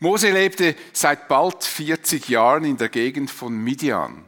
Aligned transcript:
Mose 0.00 0.30
lebte 0.30 0.74
seit 0.94 1.28
bald 1.28 1.62
40 1.62 2.28
Jahren 2.30 2.64
in 2.64 2.78
der 2.78 2.88
Gegend 2.88 3.30
von 3.30 3.54
Midian. 3.54 4.24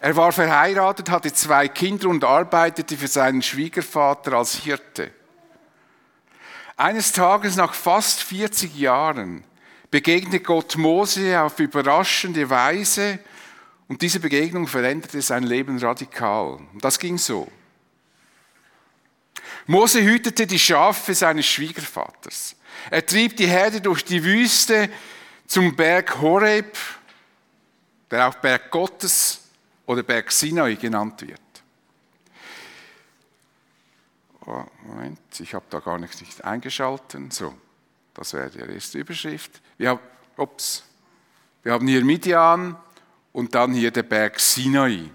Er 0.00 0.14
war 0.16 0.32
verheiratet, 0.32 1.08
hatte 1.08 1.32
zwei 1.32 1.66
Kinder 1.68 2.08
und 2.10 2.24
arbeitete 2.24 2.96
für 2.96 3.08
seinen 3.08 3.40
Schwiegervater 3.40 4.34
als 4.34 4.56
Hirte. 4.56 5.10
Eines 6.76 7.12
Tages 7.12 7.56
nach 7.56 7.72
fast 7.72 8.22
40 8.22 8.76
Jahren 8.76 9.44
begegnete 9.90 10.40
Gott 10.40 10.76
Mose 10.76 11.40
auf 11.40 11.58
überraschende 11.58 12.50
Weise 12.50 13.20
und 13.88 14.02
diese 14.02 14.20
Begegnung 14.20 14.66
veränderte 14.66 15.22
sein 15.22 15.44
Leben 15.44 15.78
radikal. 15.78 16.58
Das 16.80 16.98
ging 16.98 17.16
so. 17.16 17.50
Mose 19.66 20.02
hütete 20.02 20.46
die 20.46 20.58
Schafe 20.58 21.14
seines 21.14 21.46
Schwiegervaters. 21.46 22.56
Er 22.90 23.04
trieb 23.04 23.36
die 23.36 23.46
Herde 23.46 23.80
durch 23.80 24.04
die 24.04 24.22
Wüste 24.22 24.90
zum 25.46 25.74
Berg 25.76 26.20
Horeb, 26.20 26.76
der 28.10 28.28
auch 28.28 28.34
Berg 28.36 28.70
Gottes 28.70 29.40
oder 29.86 30.02
Berg 30.02 30.30
Sinai 30.30 30.74
genannt 30.74 31.22
wird. 31.22 31.40
Oh, 34.46 34.64
Moment, 34.82 35.18
ich 35.38 35.54
habe 35.54 35.64
da 35.70 35.80
gar 35.80 35.98
nichts 35.98 36.20
nicht 36.20 36.44
eingeschalten. 36.44 37.30
So, 37.30 37.54
das 38.12 38.34
wäre 38.34 38.50
die 38.50 38.60
erste 38.60 38.98
Überschrift. 38.98 39.62
Wir 39.78 39.90
haben, 39.90 40.00
ups, 40.36 40.84
wir 41.62 41.72
haben 41.72 41.88
hier 41.88 42.04
Midian 42.04 42.76
und 43.32 43.54
dann 43.54 43.72
hier 43.72 43.90
der 43.90 44.02
Berg 44.02 44.38
Sinai. 44.38 45.10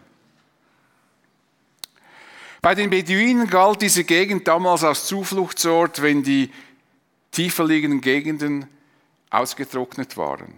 Bei 2.62 2.76
den 2.76 2.90
Beduinen 2.90 3.48
galt 3.48 3.82
diese 3.82 4.04
Gegend 4.04 4.48
damals 4.48 4.84
als 4.84 5.05
Zufluchtsort, 5.05 6.02
wenn 6.02 6.23
die 6.23 6.52
tiefer 7.32 7.66
liegenden 7.66 8.02
Gegenden 8.02 8.68
ausgetrocknet 9.30 10.18
waren. 10.18 10.54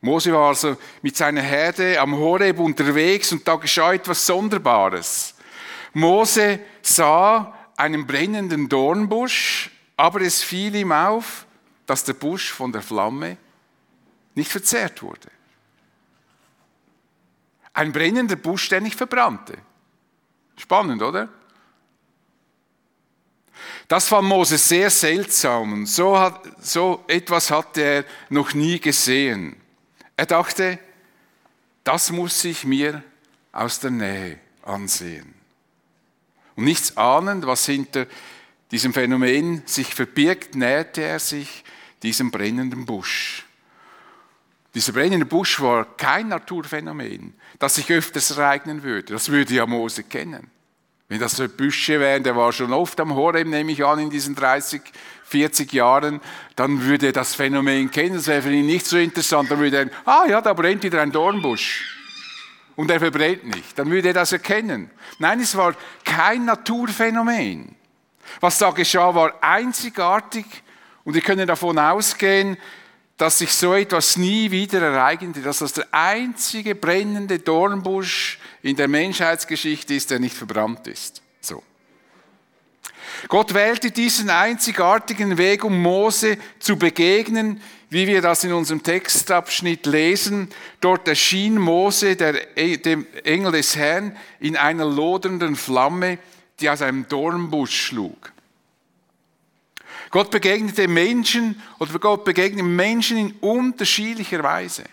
Mose 0.00 0.32
war 0.32 0.48
also 0.48 0.76
mit 1.00 1.16
seiner 1.16 1.42
Herde 1.42 2.00
am 2.00 2.16
Horeb 2.16 2.58
unterwegs 2.58 3.30
und 3.32 3.46
da 3.46 3.54
geschah 3.54 3.92
etwas 3.92 4.26
Sonderbares. 4.26 5.34
Mose 5.92 6.58
sah 6.82 7.54
einen 7.76 8.06
brennenden 8.06 8.68
Dornbusch, 8.68 9.70
aber 9.96 10.22
es 10.22 10.42
fiel 10.42 10.74
ihm 10.74 10.90
auf, 10.90 11.46
dass 11.86 12.02
der 12.02 12.14
Busch 12.14 12.52
von 12.52 12.72
der 12.72 12.82
Flamme 12.82 13.36
nicht 14.34 14.50
verzehrt 14.50 15.02
wurde. 15.02 15.28
Ein 17.72 17.92
brennender 17.92 18.36
Busch, 18.36 18.68
der 18.68 18.80
nicht 18.80 18.96
verbrannte. 18.96 19.56
Spannend, 20.56 21.02
oder? 21.02 21.28
Das 23.88 24.08
fand 24.08 24.28
Moses 24.28 24.68
sehr 24.68 24.90
seltsam 24.90 25.72
und 25.72 25.86
so, 25.86 26.18
hat, 26.18 26.40
so 26.60 27.04
etwas 27.08 27.50
hatte 27.50 27.82
er 27.82 28.04
noch 28.30 28.54
nie 28.54 28.78
gesehen. 28.78 29.56
Er 30.16 30.26
dachte, 30.26 30.78
das 31.84 32.10
muss 32.10 32.44
ich 32.44 32.64
mir 32.64 33.02
aus 33.50 33.80
der 33.80 33.90
Nähe 33.90 34.38
ansehen. 34.62 35.34
Und 36.56 36.64
nichts 36.64 36.96
ahnend, 36.96 37.46
was 37.46 37.66
hinter 37.66 38.06
diesem 38.70 38.92
Phänomen 38.92 39.62
sich 39.66 39.94
verbirgt, 39.94 40.54
näherte 40.54 41.02
er 41.02 41.18
sich 41.18 41.64
diesem 42.02 42.30
brennenden 42.30 42.86
Busch. 42.86 43.46
Dieser 44.74 44.92
brennende 44.92 45.26
Busch 45.26 45.60
war 45.60 45.84
kein 45.96 46.28
Naturphänomen, 46.28 47.34
das 47.58 47.74
sich 47.74 47.90
öfters 47.90 48.30
ereignen 48.30 48.82
würde. 48.82 49.12
Das 49.12 49.28
würde 49.28 49.54
ja 49.54 49.66
Mose 49.66 50.02
kennen. 50.04 50.50
Wenn 51.12 51.20
das 51.20 51.36
so 51.36 51.46
Büsche 51.46 52.00
wären, 52.00 52.22
der 52.22 52.36
war 52.36 52.54
schon 52.54 52.72
oft 52.72 52.98
am 52.98 53.14
Horeb, 53.14 53.46
nehme 53.46 53.70
ich 53.70 53.84
an, 53.84 53.98
in 53.98 54.08
diesen 54.08 54.34
30, 54.34 54.80
40 55.24 55.70
Jahren, 55.70 56.22
dann 56.56 56.84
würde 56.84 57.08
er 57.08 57.12
das 57.12 57.34
Phänomen 57.34 57.90
kennen. 57.90 58.14
Das 58.14 58.28
wäre 58.28 58.40
für 58.40 58.50
ihn 58.50 58.64
nicht 58.64 58.86
so 58.86 58.96
interessant. 58.96 59.50
Dann 59.50 59.58
würde 59.58 59.76
er, 59.76 59.90
ah 60.06 60.24
ja, 60.26 60.40
da 60.40 60.54
brennt 60.54 60.82
wieder 60.82 61.02
ein 61.02 61.12
Dornbusch. 61.12 61.98
Und 62.76 62.90
er 62.90 62.98
verbrennt 62.98 63.44
nicht. 63.44 63.78
Dann 63.78 63.90
würde 63.90 64.08
er 64.08 64.14
das 64.14 64.32
erkennen. 64.32 64.90
Nein, 65.18 65.40
es 65.40 65.54
war 65.54 65.74
kein 66.02 66.46
Naturphänomen. 66.46 67.76
Was 68.40 68.56
da 68.56 68.70
geschah, 68.70 69.14
war 69.14 69.34
einzigartig 69.42 70.46
und 71.04 71.12
wir 71.12 71.20
können 71.20 71.46
davon 71.46 71.78
ausgehen, 71.78 72.56
dass 73.22 73.38
sich 73.38 73.52
so 73.52 73.72
etwas 73.72 74.16
nie 74.16 74.50
wieder 74.50 74.80
ereignete, 74.80 75.42
dass 75.42 75.58
das 75.58 75.74
der 75.74 75.86
einzige 75.92 76.74
brennende 76.74 77.38
Dornbusch 77.38 78.40
in 78.62 78.74
der 78.74 78.88
Menschheitsgeschichte 78.88 79.94
ist, 79.94 80.10
der 80.10 80.18
nicht 80.18 80.34
verbrannt 80.34 80.88
ist. 80.88 81.22
So. 81.40 81.62
Gott 83.28 83.54
wählte 83.54 83.92
diesen 83.92 84.28
einzigartigen 84.28 85.38
Weg, 85.38 85.62
um 85.62 85.80
Mose 85.80 86.36
zu 86.58 86.76
begegnen, 86.76 87.62
wie 87.90 88.08
wir 88.08 88.22
das 88.22 88.42
in 88.42 88.52
unserem 88.52 88.82
Textabschnitt 88.82 89.86
lesen. 89.86 90.48
Dort 90.80 91.06
erschien 91.06 91.58
Mose, 91.58 92.16
der, 92.16 92.58
e, 92.58 92.76
dem 92.78 93.06
Engel 93.22 93.52
des 93.52 93.76
Herrn, 93.76 94.16
in 94.40 94.56
einer 94.56 94.84
lodernden 94.84 95.54
Flamme, 95.54 96.18
die 96.58 96.68
aus 96.68 96.82
einem 96.82 97.06
Dornbusch 97.08 97.82
schlug. 97.86 98.31
Gott 100.12 100.30
begegnete 100.30 100.86
Menschen 100.88 101.60
oder 101.78 101.98
Gott 101.98 102.24
begegnet 102.24 102.66
Menschen 102.66 103.16
in 103.16 103.32
unterschiedlicher 103.40 104.42
Weise. 104.42 104.84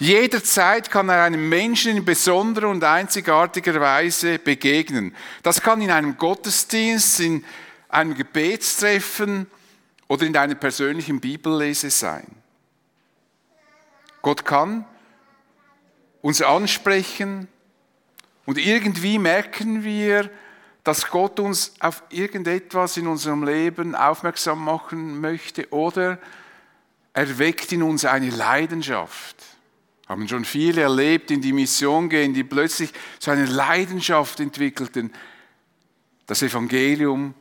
Jederzeit 0.00 0.90
kann 0.90 1.08
er 1.08 1.22
einem 1.22 1.48
Menschen 1.48 1.96
in 1.96 2.04
besonderer 2.04 2.68
und 2.68 2.82
einzigartiger 2.82 3.80
Weise 3.80 4.40
begegnen. 4.40 5.14
Das 5.44 5.62
kann 5.62 5.80
in 5.80 5.92
einem 5.92 6.18
Gottesdienst, 6.18 7.20
in 7.20 7.44
einem 7.88 8.16
Gebetstreffen 8.16 9.46
oder 10.08 10.26
in 10.26 10.32
deiner 10.32 10.56
persönlichen 10.56 11.20
Bibellese 11.20 11.90
sein. 11.90 12.26
Gott 14.20 14.44
kann 14.44 14.84
uns 16.22 16.42
ansprechen 16.42 17.46
und 18.46 18.58
irgendwie 18.58 19.20
merken 19.20 19.84
wir, 19.84 20.28
dass 20.88 21.10
Gott 21.10 21.38
uns 21.38 21.74
auf 21.80 22.02
irgendetwas 22.08 22.96
in 22.96 23.08
unserem 23.08 23.44
Leben 23.44 23.94
aufmerksam 23.94 24.64
machen 24.64 25.20
möchte 25.20 25.70
oder 25.70 26.18
er 27.12 27.38
weckt 27.38 27.72
in 27.72 27.82
uns 27.82 28.06
eine 28.06 28.30
Leidenschaft. 28.30 29.36
Haben 30.08 30.26
schon 30.26 30.46
viele 30.46 30.80
erlebt, 30.80 31.30
in 31.30 31.42
die 31.42 31.52
Mission 31.52 32.08
gehen, 32.08 32.32
die 32.32 32.42
plötzlich 32.42 32.90
so 33.18 33.30
eine 33.30 33.44
Leidenschaft 33.44 34.40
entwickelten, 34.40 35.12
das 36.24 36.40
Evangelium 36.40 37.34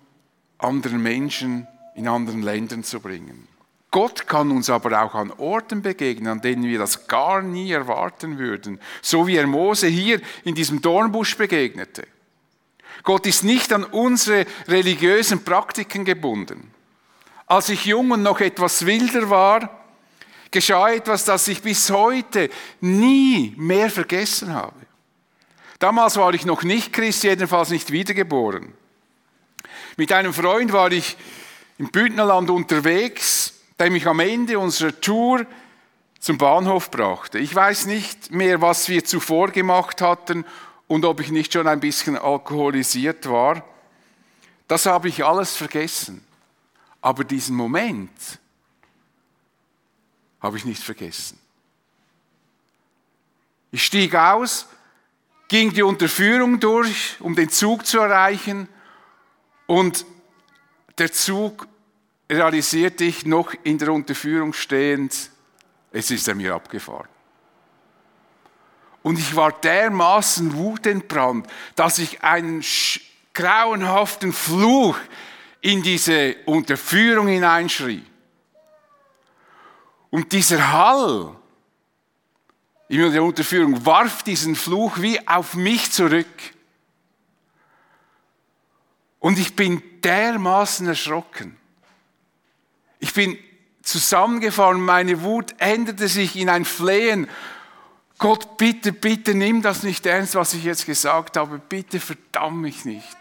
anderen 0.57 1.01
Menschen 1.01 1.69
in 1.95 2.09
anderen 2.09 2.41
Ländern 2.41 2.83
zu 2.83 2.99
bringen. 2.99 3.47
Gott 3.91 4.27
kann 4.27 4.51
uns 4.51 4.69
aber 4.69 5.01
auch 5.01 5.15
an 5.15 5.31
Orten 5.31 5.81
begegnen, 5.81 6.27
an 6.27 6.41
denen 6.41 6.65
wir 6.65 6.79
das 6.79 7.07
gar 7.07 7.41
nie 7.41 7.71
erwarten 7.71 8.39
würden, 8.39 8.77
so 9.01 9.25
wie 9.25 9.37
er 9.37 9.47
Mose 9.47 9.87
hier 9.87 10.19
in 10.43 10.53
diesem 10.53 10.81
Dornbusch 10.81 11.37
begegnete. 11.37 12.05
Gott 13.03 13.25
ist 13.25 13.43
nicht 13.43 13.71
an 13.73 13.83
unsere 13.83 14.45
religiösen 14.67 15.43
Praktiken 15.43 16.05
gebunden. 16.05 16.71
Als 17.45 17.69
ich 17.69 17.85
jung 17.85 18.11
und 18.11 18.23
noch 18.23 18.41
etwas 18.41 18.85
wilder 18.85 19.29
war, 19.29 19.81
geschah 20.51 20.89
etwas, 20.89 21.25
das 21.25 21.47
ich 21.47 21.61
bis 21.61 21.89
heute 21.89 22.49
nie 22.81 23.53
mehr 23.57 23.89
vergessen 23.89 24.53
habe. 24.53 24.75
Damals 25.79 26.17
war 26.17 26.33
ich 26.33 26.45
noch 26.45 26.63
nicht 26.63 26.91
Christ, 26.91 27.23
jedenfalls 27.23 27.69
nicht 27.69 27.91
wiedergeboren. 27.91 28.73
Mit 29.95 30.11
einem 30.11 30.33
Freund 30.33 30.73
war 30.73 30.91
ich 30.91 31.15
im 31.77 31.89
Bündnerland 31.91 32.49
unterwegs, 32.49 33.53
der 33.79 33.91
mich 33.91 34.07
am 34.07 34.19
Ende 34.19 34.57
unserer 34.57 34.99
Tour 34.99 35.45
zum 36.19 36.37
Bahnhof 36.37 36.89
brachte. 36.89 37.37
Ich 37.37 37.53
weiß 37.53 37.85
nicht 37.85 38.31
mehr, 38.31 38.61
was 38.61 38.89
wir 38.89 39.05
zuvor 39.05 39.49
gemacht 39.49 40.01
hatten 40.01 40.45
und 40.87 41.05
ob 41.05 41.19
ich 41.19 41.29
nicht 41.29 41.53
schon 41.53 41.67
ein 41.67 41.79
bisschen 41.79 42.17
alkoholisiert 42.17 43.29
war. 43.29 43.63
Das 44.67 44.85
habe 44.85 45.09
ich 45.09 45.23
alles 45.23 45.55
vergessen. 45.55 46.25
Aber 47.01 47.23
diesen 47.23 47.55
Moment 47.55 48.11
habe 50.41 50.57
ich 50.57 50.65
nicht 50.65 50.81
vergessen. 50.81 51.39
Ich 53.71 53.85
stieg 53.85 54.15
aus, 54.15 54.67
ging 55.47 55.73
die 55.73 55.83
Unterführung 55.83 56.59
durch, 56.59 57.17
um 57.19 57.35
den 57.35 57.49
Zug 57.49 57.85
zu 57.85 57.99
erreichen 57.99 58.67
und 59.65 60.05
der 60.97 61.11
Zug 61.11 61.67
realisierte 62.29 63.03
ich 63.03 63.25
noch 63.25 63.53
in 63.63 63.77
der 63.77 63.91
Unterführung 63.91 64.53
stehend, 64.53 65.29
es 65.91 66.11
ist 66.11 66.27
er 66.27 66.35
mir 66.35 66.55
abgefahren. 66.55 67.07
Und 69.07 69.17
ich 69.17 69.37
war 69.37 69.53
dermaßen 69.53 70.57
wutentbrannt, 70.57 71.47
dass 71.75 71.97
ich 71.97 72.23
einen 72.23 72.61
grauenhaften 73.33 74.33
Fluch 74.33 74.97
in 75.61 75.81
diese 75.81 76.35
Unterführung 76.45 77.29
hineinschrie. 77.29 78.03
Und 80.09 80.33
dieser 80.33 80.73
Hall 80.73 81.37
in 82.89 83.09
der 83.13 83.23
Unterführung 83.23 83.85
warf 83.85 84.23
diesen 84.23 84.57
Fluch 84.57 84.99
wie 84.99 85.25
auf 85.25 85.53
mich 85.53 85.89
zurück. 85.89 86.27
Und 89.19 89.39
ich 89.39 89.55
bin 89.55 89.81
dermaßen 90.03 90.85
erschrocken. 90.85 91.55
Ich 92.99 93.13
bin 93.13 93.39
zusammengefahren. 93.83 94.81
Meine 94.81 95.21
Wut 95.21 95.55
änderte 95.59 96.09
sich 96.09 96.35
in 96.35 96.49
ein 96.49 96.65
Flehen. 96.65 97.29
Gott, 98.19 98.57
bitte, 98.57 98.91
bitte 98.93 99.35
nimm 99.35 99.61
das 99.61 99.83
nicht 99.83 100.05
ernst, 100.05 100.35
was 100.35 100.53
ich 100.53 100.63
jetzt 100.63 100.85
gesagt 100.85 101.37
habe. 101.37 101.59
Bitte 101.59 101.99
verdamm 101.99 102.61
mich 102.61 102.83
nicht. 102.83 103.17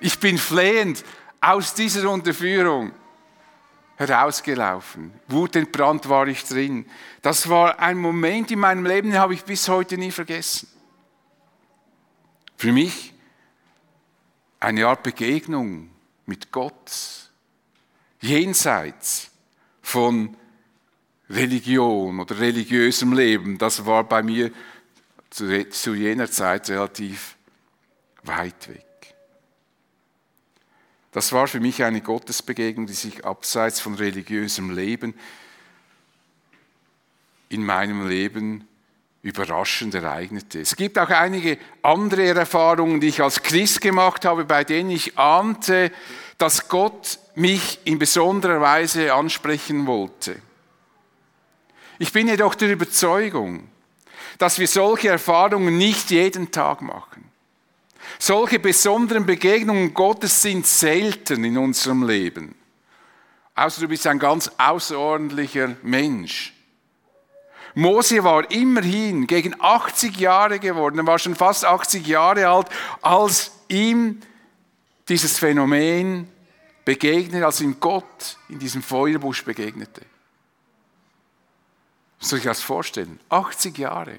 Ich 0.00 0.18
bin 0.18 0.36
flehend 0.38 1.04
aus 1.40 1.74
dieser 1.74 2.10
Unterführung 2.10 2.92
herausgelaufen. 3.96 5.12
Wutentbrannt 5.28 6.08
war 6.08 6.26
ich 6.26 6.42
drin. 6.44 6.86
Das 7.22 7.48
war 7.48 7.78
ein 7.78 7.98
Moment 7.98 8.50
in 8.50 8.58
meinem 8.58 8.84
Leben, 8.84 9.10
den 9.10 9.20
habe 9.20 9.34
ich 9.34 9.44
bis 9.44 9.68
heute 9.68 9.98
nie 9.98 10.10
vergessen. 10.10 10.68
Für 12.56 12.72
mich 12.72 13.14
eine 14.58 14.86
Art 14.86 15.02
Begegnung 15.02 15.90
mit 16.26 16.50
Gott, 16.50 17.30
jenseits 18.20 19.30
von 19.82 20.36
Religion 21.30 22.20
oder 22.20 22.38
religiösem 22.38 23.12
Leben. 23.12 23.56
Das 23.56 23.86
war 23.86 24.04
bei 24.04 24.22
mir 24.22 24.50
zu, 25.30 25.68
zu 25.70 25.94
jener 25.94 26.30
Zeit 26.30 26.68
relativ 26.68 27.36
weit 28.24 28.68
weg. 28.68 28.84
Das 31.12 31.32
war 31.32 31.48
für 31.48 31.60
mich 31.60 31.82
eine 31.82 32.00
Gottesbegegnung, 32.00 32.86
die 32.86 32.92
sich 32.92 33.24
abseits 33.24 33.80
von 33.80 33.94
religiösem 33.94 34.70
Leben 34.70 35.14
in 37.48 37.64
meinem 37.64 38.08
Leben 38.08 38.66
überraschend 39.22 39.94
ereignete. 39.94 40.60
Es 40.60 40.76
gibt 40.76 40.98
auch 40.98 41.10
einige 41.10 41.58
andere 41.82 42.28
Erfahrungen, 42.28 43.00
die 43.00 43.08
ich 43.08 43.22
als 43.22 43.42
Christ 43.42 43.80
gemacht 43.80 44.24
habe, 44.24 44.44
bei 44.44 44.64
denen 44.64 44.90
ich 44.90 45.18
ahnte, 45.18 45.92
dass 46.38 46.68
Gott 46.68 47.18
mich 47.34 47.80
in 47.84 47.98
besonderer 47.98 48.60
Weise 48.60 49.12
ansprechen 49.12 49.86
wollte. 49.86 50.40
Ich 52.00 52.14
bin 52.14 52.28
jedoch 52.28 52.54
der 52.54 52.72
Überzeugung, 52.72 53.68
dass 54.38 54.58
wir 54.58 54.66
solche 54.66 55.10
Erfahrungen 55.10 55.76
nicht 55.76 56.10
jeden 56.10 56.50
Tag 56.50 56.80
machen. 56.80 57.30
Solche 58.18 58.58
besonderen 58.58 59.26
Begegnungen 59.26 59.92
Gottes 59.92 60.40
sind 60.40 60.66
selten 60.66 61.44
in 61.44 61.58
unserem 61.58 62.08
Leben. 62.08 62.54
Außer 63.54 63.82
du 63.82 63.88
bist 63.88 64.06
ein 64.06 64.18
ganz 64.18 64.50
außerordentlicher 64.56 65.76
Mensch. 65.82 66.54
Mose 67.74 68.24
war 68.24 68.50
immerhin 68.50 69.26
gegen 69.26 69.54
80 69.60 70.16
Jahre 70.16 70.58
geworden, 70.58 71.00
er 71.00 71.06
war 71.06 71.18
schon 71.18 71.36
fast 71.36 71.66
80 71.66 72.06
Jahre 72.06 72.48
alt, 72.48 72.68
als 73.02 73.52
ihm 73.68 74.20
dieses 75.06 75.38
Phänomen 75.38 76.28
begegnet, 76.86 77.44
als 77.44 77.60
ihm 77.60 77.78
Gott 77.78 78.38
in 78.48 78.58
diesem 78.58 78.82
Feuerbusch 78.82 79.44
begegnete. 79.44 80.00
Soll 82.20 82.38
ich 82.38 82.44
das 82.44 82.62
vorstellen? 82.62 83.18
80 83.30 83.78
Jahre. 83.78 84.18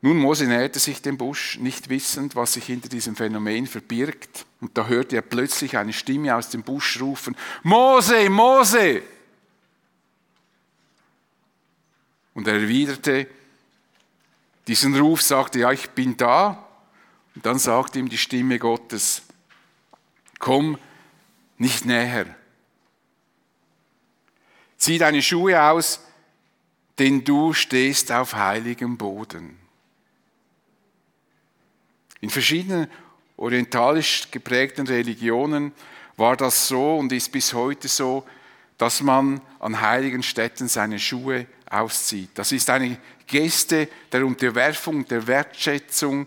Nun, 0.00 0.18
Mose 0.18 0.46
näherte 0.46 0.78
sich 0.78 1.02
dem 1.02 1.18
Busch, 1.18 1.58
nicht 1.58 1.88
wissend, 1.88 2.36
was 2.36 2.52
sich 2.54 2.66
hinter 2.66 2.88
diesem 2.88 3.16
Phänomen 3.16 3.66
verbirgt. 3.66 4.46
Und 4.60 4.76
da 4.78 4.86
hörte 4.86 5.16
er 5.16 5.22
plötzlich 5.22 5.76
eine 5.76 5.92
Stimme 5.92 6.34
aus 6.34 6.48
dem 6.48 6.62
Busch 6.62 7.00
rufen, 7.00 7.36
Mose, 7.62 8.30
Mose! 8.30 9.02
Und 12.34 12.46
er 12.46 12.54
erwiderte 12.54 13.26
diesen 14.66 14.94
Ruf, 14.94 15.22
sagte, 15.22 15.60
ja, 15.60 15.72
ich 15.72 15.90
bin 15.90 16.16
da. 16.16 16.68
Und 17.34 17.46
dann 17.46 17.58
sagte 17.58 17.98
ihm 17.98 18.08
die 18.08 18.18
Stimme 18.18 18.58
Gottes, 18.58 19.22
komm 20.38 20.78
nicht 21.58 21.84
näher. 21.84 22.26
Zieh 24.76 24.98
deine 24.98 25.22
Schuhe 25.22 25.62
aus, 25.62 26.00
denn 26.98 27.24
du 27.24 27.52
stehst 27.52 28.12
auf 28.12 28.34
heiligem 28.34 28.96
Boden. 28.96 29.58
In 32.20 32.30
verschiedenen 32.30 32.88
orientalisch 33.36 34.30
geprägten 34.30 34.86
Religionen 34.86 35.72
war 36.16 36.36
das 36.36 36.68
so 36.68 36.96
und 36.96 37.12
ist 37.12 37.30
bis 37.30 37.52
heute 37.52 37.88
so, 37.88 38.26
dass 38.78 39.02
man 39.02 39.40
an 39.58 39.80
heiligen 39.80 40.22
Städten 40.22 40.68
seine 40.68 40.98
Schuhe 40.98 41.46
auszieht. 41.68 42.30
Das 42.34 42.52
ist 42.52 42.68
eine 42.70 42.98
Geste 43.26 43.88
der 44.12 44.24
Unterwerfung, 44.24 45.06
der 45.06 45.26
Wertschätzung 45.26 46.26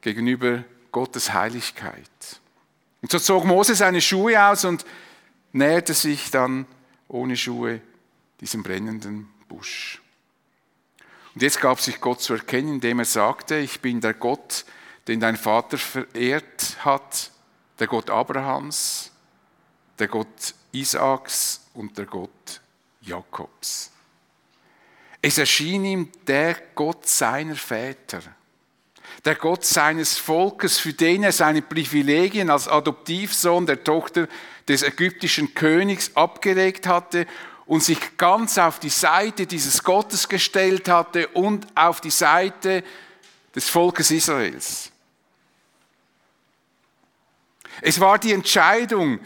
gegenüber 0.00 0.64
Gottes 0.92 1.32
Heiligkeit. 1.32 2.40
Und 3.02 3.10
so 3.10 3.18
zog 3.18 3.44
Mose 3.44 3.74
seine 3.74 4.00
Schuhe 4.00 4.42
aus 4.42 4.64
und 4.64 4.84
näherte 5.52 5.94
sich 5.94 6.30
dann 6.30 6.66
ohne 7.08 7.36
Schuhe 7.36 7.80
diesem 8.40 8.62
brennenden 8.62 9.28
Busch. 9.48 10.00
Und 11.34 11.42
jetzt 11.42 11.60
gab 11.60 11.80
sich 11.80 12.00
Gott 12.00 12.20
zu 12.20 12.34
erkennen, 12.34 12.74
indem 12.74 13.00
er 13.00 13.04
sagte, 13.04 13.56
ich 13.56 13.80
bin 13.80 14.00
der 14.00 14.14
Gott, 14.14 14.64
den 15.06 15.20
dein 15.20 15.36
Vater 15.36 15.78
verehrt 15.78 16.76
hat, 16.84 17.30
der 17.78 17.86
Gott 17.86 18.10
Abrahams, 18.10 19.12
der 19.98 20.08
Gott 20.08 20.54
Isaaks 20.72 21.66
und 21.74 21.96
der 21.98 22.06
Gott 22.06 22.60
Jakobs. 23.02 23.90
Es 25.22 25.38
erschien 25.38 25.84
ihm 25.84 26.12
der 26.26 26.54
Gott 26.74 27.06
seiner 27.06 27.56
Väter, 27.56 28.22
der 29.24 29.34
Gott 29.34 29.64
seines 29.64 30.18
Volkes, 30.18 30.78
für 30.78 30.92
den 30.92 31.24
er 31.24 31.32
seine 31.32 31.62
Privilegien 31.62 32.50
als 32.50 32.68
Adoptivsohn 32.68 33.66
der 33.66 33.82
Tochter 33.82 34.28
des 34.68 34.82
ägyptischen 34.82 35.54
Königs 35.54 36.14
abgelegt 36.14 36.86
hatte 36.86 37.26
und 37.66 37.82
sich 37.82 38.16
ganz 38.16 38.58
auf 38.58 38.78
die 38.78 38.90
Seite 38.90 39.46
dieses 39.46 39.82
Gottes 39.82 40.28
gestellt 40.28 40.88
hatte 40.88 41.28
und 41.28 41.66
auf 41.74 42.00
die 42.00 42.10
Seite 42.10 42.84
des 43.54 43.68
Volkes 43.68 44.10
Israels. 44.10 44.92
Es 47.80 48.00
war 48.00 48.18
die 48.18 48.32
Entscheidung 48.32 49.20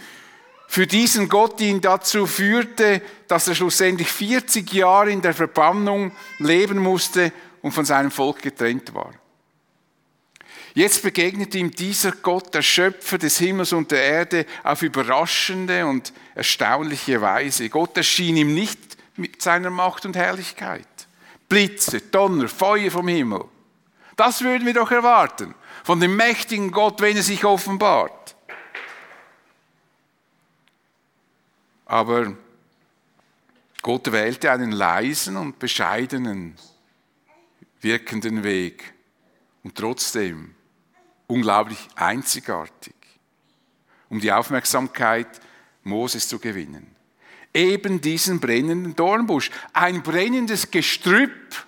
für 0.67 0.87
diesen 0.87 1.29
Gott, 1.29 1.59
die 1.59 1.69
ihn 1.69 1.81
dazu 1.81 2.27
führte, 2.27 3.03
dass 3.29 3.49
er 3.49 3.55
schlussendlich 3.55 4.09
40 4.09 4.73
Jahre 4.73 5.11
in 5.11 5.21
der 5.21 5.35
Verbannung 5.35 6.13
leben 6.39 6.79
musste 6.79 7.33
und 7.61 7.73
von 7.73 7.85
seinem 7.85 8.11
Volk 8.11 8.41
getrennt 8.43 8.95
war. 8.95 9.13
Jetzt 10.75 11.03
begegnet 11.03 11.55
ihm 11.55 11.71
dieser 11.71 12.13
Gott, 12.13 12.55
der 12.55 12.63
Schöpfer 12.63 13.19
des 13.19 13.39
Himmels 13.39 13.73
und 13.73 13.91
der 13.91 14.03
Erde, 14.03 14.47
auf 14.63 14.83
überraschende 14.83 15.87
und 15.87 16.13
erstaunliche 16.35 17.21
Weise. 17.21 17.69
Gott 17.69 17.97
erschien 17.97 18.37
ihm 18.37 18.55
nicht 18.55 18.79
mit 19.17 19.43
seiner 19.43 19.71
Macht 19.71 20.07
und 20.07 20.17
Herrlichkeit. 20.17 20.87
Blitze, 21.49 22.01
Donner, 22.01 22.49
Feuer 22.49 22.91
vom 22.91 23.09
Himmel. 23.09 23.45
Das 24.17 24.43
würden 24.43 24.67
wir 24.67 24.75
doch 24.75 24.91
erwarten 24.91 25.55
von 25.83 26.01
dem 26.01 26.17
mächtigen 26.17 26.71
Gott, 26.71 27.01
wenn 27.01 27.17
er 27.17 27.23
sich 27.23 27.45
offenbart. 27.45 28.37
Aber 31.87 32.37
Gott 33.83 34.13
wählte 34.13 34.53
einen 34.53 34.73
leisen 34.73 35.37
und 35.37 35.59
bescheidenen, 35.59 36.57
wirkenden 37.81 38.45
Weg 38.45 38.93
und 39.65 39.75
trotzdem 39.75 40.55
unglaublich 41.31 41.79
einzigartig, 41.95 42.95
um 44.09 44.21
die 44.21 44.33
Aufmerksamkeit 44.33 45.29
Moses 45.83 46.29
zu 46.29 46.39
gewinnen. 46.39 46.95
Eben 47.55 48.01
diesen 48.01 48.41
brennenden 48.41 48.95
Dornbusch, 48.95 49.51
ein 49.73 50.03
brennendes 50.03 50.71
Gestrüpp. 50.71 51.65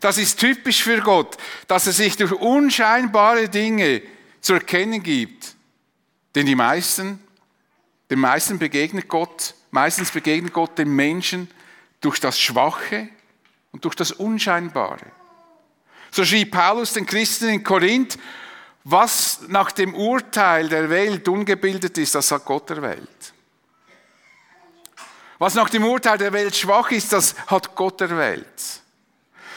Das 0.00 0.18
ist 0.18 0.38
typisch 0.38 0.82
für 0.82 1.00
Gott, 1.00 1.36
dass 1.68 1.86
er 1.86 1.92
sich 1.92 2.16
durch 2.16 2.32
unscheinbare 2.32 3.48
Dinge 3.48 4.02
zu 4.40 4.54
erkennen 4.54 5.02
gibt. 5.02 5.54
Denn 6.34 6.44
die 6.46 6.56
meisten 6.56 7.20
den 8.10 8.20
meisten 8.20 8.58
begegnet 8.58 9.08
Gott, 9.08 9.54
meistens 9.70 10.10
begegnet 10.10 10.52
Gott 10.52 10.78
den 10.78 10.94
Menschen 10.94 11.50
durch 12.00 12.20
das 12.20 12.38
Schwache 12.38 13.08
und 13.72 13.84
durch 13.84 13.94
das 13.94 14.12
Unscheinbare. 14.12 15.06
So 16.14 16.24
schrieb 16.24 16.52
Paulus 16.52 16.92
den 16.92 17.06
Christen 17.06 17.48
in 17.48 17.64
Korinth, 17.64 18.18
was 18.84 19.40
nach 19.48 19.72
dem 19.72 19.96
Urteil 19.96 20.68
der 20.68 20.88
Welt 20.88 21.26
ungebildet 21.26 21.98
ist, 21.98 22.14
das 22.14 22.30
hat 22.30 22.44
Gott 22.44 22.70
erwählt. 22.70 23.34
Was 25.40 25.54
nach 25.54 25.68
dem 25.68 25.84
Urteil 25.84 26.16
der 26.16 26.32
Welt 26.32 26.54
schwach 26.54 26.92
ist, 26.92 27.12
das 27.12 27.34
hat 27.48 27.74
Gott 27.74 28.00
erwählt. 28.00 28.46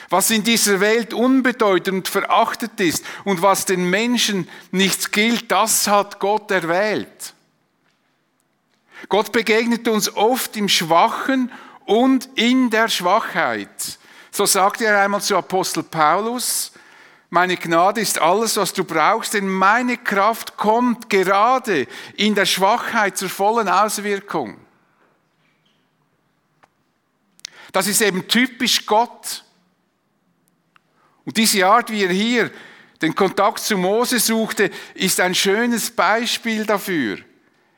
Was 0.10 0.32
in 0.32 0.44
dieser 0.44 0.80
Welt 0.80 1.14
unbedeutend 1.14 2.08
verachtet 2.08 2.80
ist 2.80 3.06
und 3.24 3.44
was 3.44 3.66
den 3.66 3.88
Menschen 3.92 4.50
nichts 4.72 5.12
gilt, 5.12 5.52
das 5.52 5.88
hat 5.88 6.18
Gott 6.18 6.50
erwählt. 6.50 7.36
Gott 9.10 9.32
begegnet 9.32 9.88
uns 9.88 10.12
oft 10.16 10.58
im 10.58 10.70
Schwachen 10.70 11.52
und 11.86 12.28
in 12.34 12.72
der 12.72 12.88
Schwachheit. 12.88 13.97
So 14.38 14.46
sagte 14.46 14.86
er 14.86 15.01
einmal 15.01 15.20
zu 15.20 15.36
Apostel 15.36 15.82
Paulus, 15.82 16.72
Meine 17.32 17.58
Gnade 17.58 18.01
ist 18.01 18.20
alles, 18.22 18.56
was 18.56 18.72
du 18.72 18.84
brauchst, 18.84 19.34
denn 19.34 19.50
meine 19.50 19.98
Kraft 19.98 20.58
kommt 20.58 21.10
gerade 21.10 21.88
in 22.15 22.36
der 22.36 22.46
Schwachheit 22.46 23.17
zur 23.17 23.29
vollen 23.29 23.67
Auswirkung. 23.67 24.60
Das 27.72 27.88
ist 27.88 28.00
eben 28.03 28.27
typisch 28.27 28.86
Gott. 28.86 29.44
Und 31.25 31.36
diese 31.36 31.65
Art, 31.65 31.89
wie 31.89 32.03
er 32.03 32.12
hier 32.12 32.51
den 33.01 33.15
Kontakt 33.15 33.62
zu 33.62 33.75
Mose 33.75 34.20
suchte, 34.20 34.70
ist 34.94 35.20
ein 35.20 35.34
schönes 35.34 35.89
Beispiel 35.89 36.63
dafür. 36.63 37.17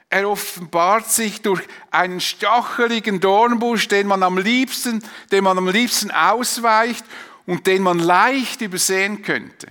Er 0.10 0.28
offenbart 0.28 1.10
sich 1.10 1.42
durch 1.42 1.62
einen 1.92 2.20
stacheligen 2.20 3.20
Dornbusch, 3.20 3.88
den 3.88 4.08
man 4.08 4.24
am 4.24 4.38
liebsten, 4.40 5.04
den 5.32 5.44
man 5.44 5.58
am 5.58 5.68
liebsten 5.68 6.10
ausweicht 6.10 7.06
und 7.46 7.68
den 7.68 7.84
man 7.84 8.00
leicht 8.00 8.62
übersehen 8.62 9.22
könnte. 9.22 9.68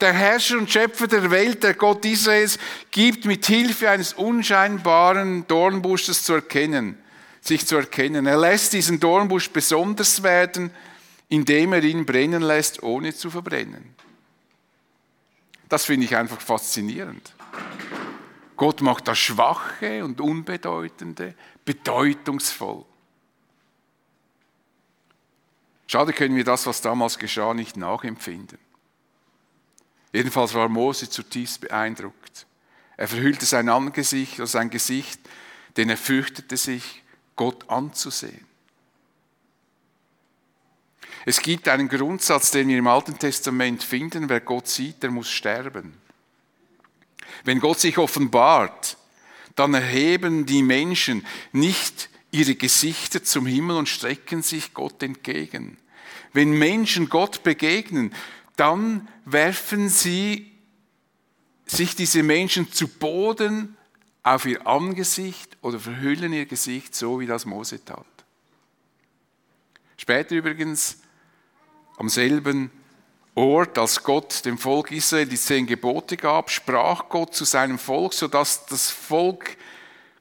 Der 0.00 0.12
Herrscher 0.12 0.58
und 0.58 0.70
Schöpfer 0.70 1.08
der 1.08 1.30
Welt, 1.30 1.62
der 1.62 1.74
Gott 1.74 2.04
Israels, 2.04 2.58
gibt 2.90 3.24
mit 3.24 3.44
Hilfe 3.46 3.90
eines 3.90 4.12
unscheinbaren 4.12 5.46
Dornbusches 5.48 6.22
zu 6.22 6.34
erkennen, 6.34 6.96
sich 7.40 7.66
zu 7.66 7.76
erkennen. 7.76 8.24
Er 8.26 8.38
lässt 8.38 8.72
diesen 8.72 9.00
Dornbusch 9.00 9.50
besonders 9.50 10.22
werden, 10.22 10.70
indem 11.28 11.72
er 11.72 11.82
ihn 11.82 12.06
brennen 12.06 12.42
lässt, 12.42 12.82
ohne 12.82 13.14
zu 13.14 13.28
verbrennen. 13.28 13.94
Das 15.68 15.84
finde 15.84 16.06
ich 16.06 16.16
einfach 16.16 16.40
faszinierend. 16.40 17.34
Gott 18.56 18.80
macht 18.80 19.06
das 19.06 19.18
Schwache 19.18 20.04
und 20.04 20.20
Unbedeutende 20.20 21.34
bedeutungsvoll. 21.64 22.84
Schade 25.86 26.12
können 26.12 26.36
wir 26.36 26.44
das, 26.44 26.66
was 26.66 26.80
damals 26.80 27.18
geschah, 27.18 27.54
nicht 27.54 27.76
nachempfinden. 27.76 28.58
Jedenfalls 30.12 30.54
war 30.54 30.68
Mose 30.68 31.08
zutiefst 31.08 31.60
beeindruckt. 31.60 32.46
Er 32.96 33.08
verhüllte 33.08 33.46
sein 33.46 33.68
Angesicht 33.68 34.38
oder 34.38 34.46
sein 34.46 34.70
Gesicht, 34.70 35.20
denn 35.76 35.88
er 35.88 35.96
fürchtete 35.96 36.56
sich, 36.56 37.02
Gott 37.36 37.70
anzusehen. 37.70 38.44
Es 41.24 41.40
gibt 41.40 41.68
einen 41.68 41.88
Grundsatz, 41.88 42.50
den 42.50 42.68
wir 42.68 42.78
im 42.78 42.86
Alten 42.88 43.18
Testament 43.18 43.82
finden, 43.82 44.28
wer 44.28 44.40
Gott 44.40 44.66
sieht, 44.66 45.02
der 45.02 45.10
muss 45.10 45.30
sterben. 45.30 45.94
Wenn 47.44 47.60
Gott 47.60 47.80
sich 47.80 47.98
offenbart, 47.98 48.96
dann 49.54 49.74
erheben 49.74 50.46
die 50.46 50.62
Menschen 50.62 51.26
nicht 51.52 52.10
ihre 52.30 52.54
Gesichter 52.54 53.24
zum 53.24 53.46
Himmel 53.46 53.76
und 53.76 53.88
strecken 53.88 54.42
sich 54.42 54.74
Gott 54.74 55.02
entgegen. 55.02 55.78
Wenn 56.32 56.50
Menschen 56.52 57.08
Gott 57.08 57.42
begegnen, 57.42 58.14
dann 58.56 59.08
werfen 59.24 59.88
sie 59.88 60.50
sich 61.66 61.94
diese 61.94 62.22
Menschen 62.22 62.72
zu 62.72 62.88
Boden 62.88 63.76
auf 64.22 64.46
ihr 64.46 64.66
Angesicht 64.66 65.56
oder 65.62 65.78
verhüllen 65.78 66.32
ihr 66.32 66.46
Gesicht, 66.46 66.94
so 66.94 67.20
wie 67.20 67.26
das 67.26 67.46
Mose 67.46 67.84
tat. 67.84 68.06
Später 69.96 70.36
übrigens, 70.36 70.98
am 71.96 72.08
selben 72.08 72.70
Ort, 73.38 73.78
als 73.78 74.02
Gott 74.02 74.44
dem 74.44 74.58
Volk 74.58 74.90
Israel 74.90 75.26
die 75.26 75.36
zehn 75.36 75.64
Gebote 75.64 76.16
gab, 76.16 76.50
sprach 76.50 77.08
Gott 77.08 77.36
zu 77.36 77.44
seinem 77.44 77.78
Volk, 77.78 78.12
sodass 78.12 78.66
das 78.66 78.90
Volk 78.90 79.56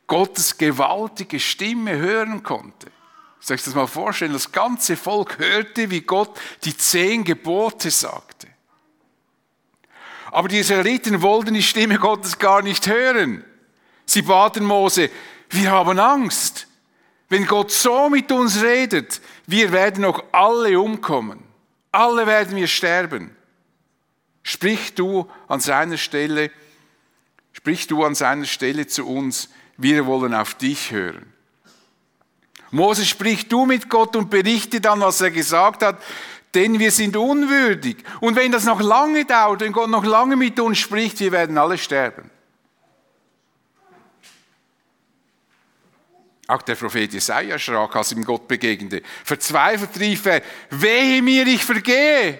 Gottes 0.06 0.56
gewaltige 0.56 1.40
Stimme 1.40 1.98
hören 1.98 2.44
konnte. 2.44 2.92
Soll 3.40 3.56
ich 3.56 3.64
das 3.64 3.74
mal 3.74 3.88
vorstellen? 3.88 4.34
Das 4.34 4.52
ganze 4.52 4.96
Volk 4.96 5.40
hörte, 5.40 5.90
wie 5.90 6.02
Gott 6.02 6.40
die 6.64 6.78
zehn 6.78 7.24
Gebote 7.24 7.90
sagte. 7.90 8.50
Aber 10.30 10.48
die 10.48 10.60
Israeliten 10.60 11.24
wollten 11.24 11.56
die 11.56 11.64
Stimme 11.64 11.98
Gottes 11.98 12.38
gar 12.38 12.62
nicht 12.62 12.86
hören. 12.86 13.44
Sie 14.06 14.22
baten 14.22 14.64
Mose, 14.64 15.10
wir 15.50 15.72
haben 15.72 15.98
Angst. 15.98 16.68
Wenn 17.30 17.48
Gott 17.48 17.72
so 17.72 18.12
mit 18.12 18.32
uns 18.32 18.62
redet, 18.62 19.22
wir 19.48 19.72
werden 19.72 20.04
noch 20.04 20.24
alle 20.32 20.80
umkommen. 20.80 21.47
Alle 21.92 22.28
werden 22.28 22.56
wir 22.56 22.68
sterben. 22.68 23.36
Sprich 24.44 24.96
du 24.96 25.30
an 25.48 25.60
seiner 25.60 25.98
Stelle, 25.98 26.52
sprich 27.52 27.88
du 27.88 28.04
an 28.04 28.16
seiner 28.16 28.46
Stelle 28.46 28.88
zu 28.88 29.06
uns, 29.08 29.50
wir 29.78 30.06
wollen 30.06 30.34
auf 30.34 30.56
dich 30.56 30.92
hören. 30.92 31.34
Mose 32.72 33.06
sprich 33.06 33.48
du 33.48 33.66
mit 33.66 33.90
Gott 33.90 34.16
und 34.16 34.30
berichte 34.30 34.82
dann, 34.82 35.02
was 35.02 35.22
er 35.22 35.32
gesagt 35.32 35.84
hat, 35.84 36.02
denn 36.54 36.80
wir 36.80 36.92
sind 36.92 37.16
unwürdig. 37.16 37.98
Und 38.20 38.36
wenn 38.36 38.52
das 38.52 38.66
noch 38.66 38.82
lange 38.82 39.26
dauert, 39.26 39.62
wenn 39.62 39.72
Gott 39.72 39.90
noch 39.90 40.06
lange 40.06 40.36
mit 40.36 40.60
uns 40.60 40.78
spricht, 40.78 41.20
wir 41.20 41.32
werden 41.32 41.58
alle 41.58 41.78
sterben. 41.78 42.30
Auch 46.48 46.62
der 46.62 46.76
Prophet 46.76 47.12
Jesaja 47.12 47.60
schrak, 47.60 47.96
als 47.96 48.14
ihm 48.14 48.24
Gott 48.24 48.48
begegnete. 48.48 49.04
Verzweifelt 49.26 50.00
rief 50.00 50.26
er, 50.26 50.42
wehe 50.70 51.22
mir, 51.22 51.46
ich 51.46 51.64
vergehe. 51.64 52.40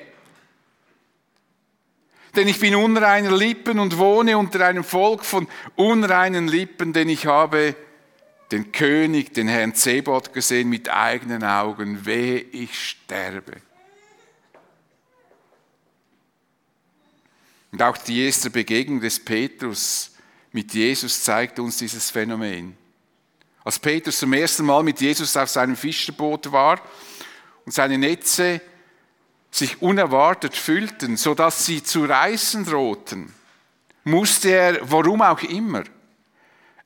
Denn 2.36 2.48
ich 2.48 2.60
bin 2.60 2.76
unreiner 2.76 3.36
Lippen 3.36 3.80
und 3.80 3.98
wohne 3.98 4.38
unter 4.38 4.66
einem 4.66 4.84
Volk 4.84 5.26
von 5.26 5.48
unreinen 5.76 6.48
Lippen, 6.48 6.94
denn 6.94 7.10
ich 7.10 7.26
habe 7.26 7.76
den 8.52 8.72
König, 8.72 9.34
den 9.34 9.50
Herrn 9.50 9.76
Zebot 9.76 10.32
gesehen 10.32 10.70
mit 10.70 10.88
eigenen 10.90 11.44
Augen. 11.44 12.06
Wehe, 12.06 12.40
ich 12.40 12.90
sterbe. 12.90 13.54
Und 17.72 17.82
auch 17.82 17.98
die 17.98 18.26
erste 18.26 18.50
Begegnung 18.50 19.02
des 19.02 19.24
Petrus 19.24 20.12
mit 20.54 20.74
Jesus 20.74 21.24
zeigt 21.24 21.60
uns 21.60 21.78
dieses 21.78 22.10
Phänomen. 22.10 22.78
Als 23.68 23.80
Petrus 23.80 24.20
zum 24.20 24.32
ersten 24.32 24.66
Mal 24.66 24.82
mit 24.82 25.02
Jesus 25.02 25.36
auf 25.36 25.50
seinem 25.50 25.76
Fischerboot 25.76 26.54
war 26.54 26.80
und 27.66 27.74
seine 27.74 27.98
Netze 27.98 28.62
sich 29.52 29.82
unerwartet 29.82 30.56
füllten, 30.56 31.18
sodass 31.18 31.66
sie 31.66 31.84
zu 31.84 32.06
reißen 32.06 32.64
drohten, 32.64 33.34
musste 34.06 34.52
er, 34.52 34.90
warum 34.90 35.22
auch 35.22 35.42
immer, 35.42 35.84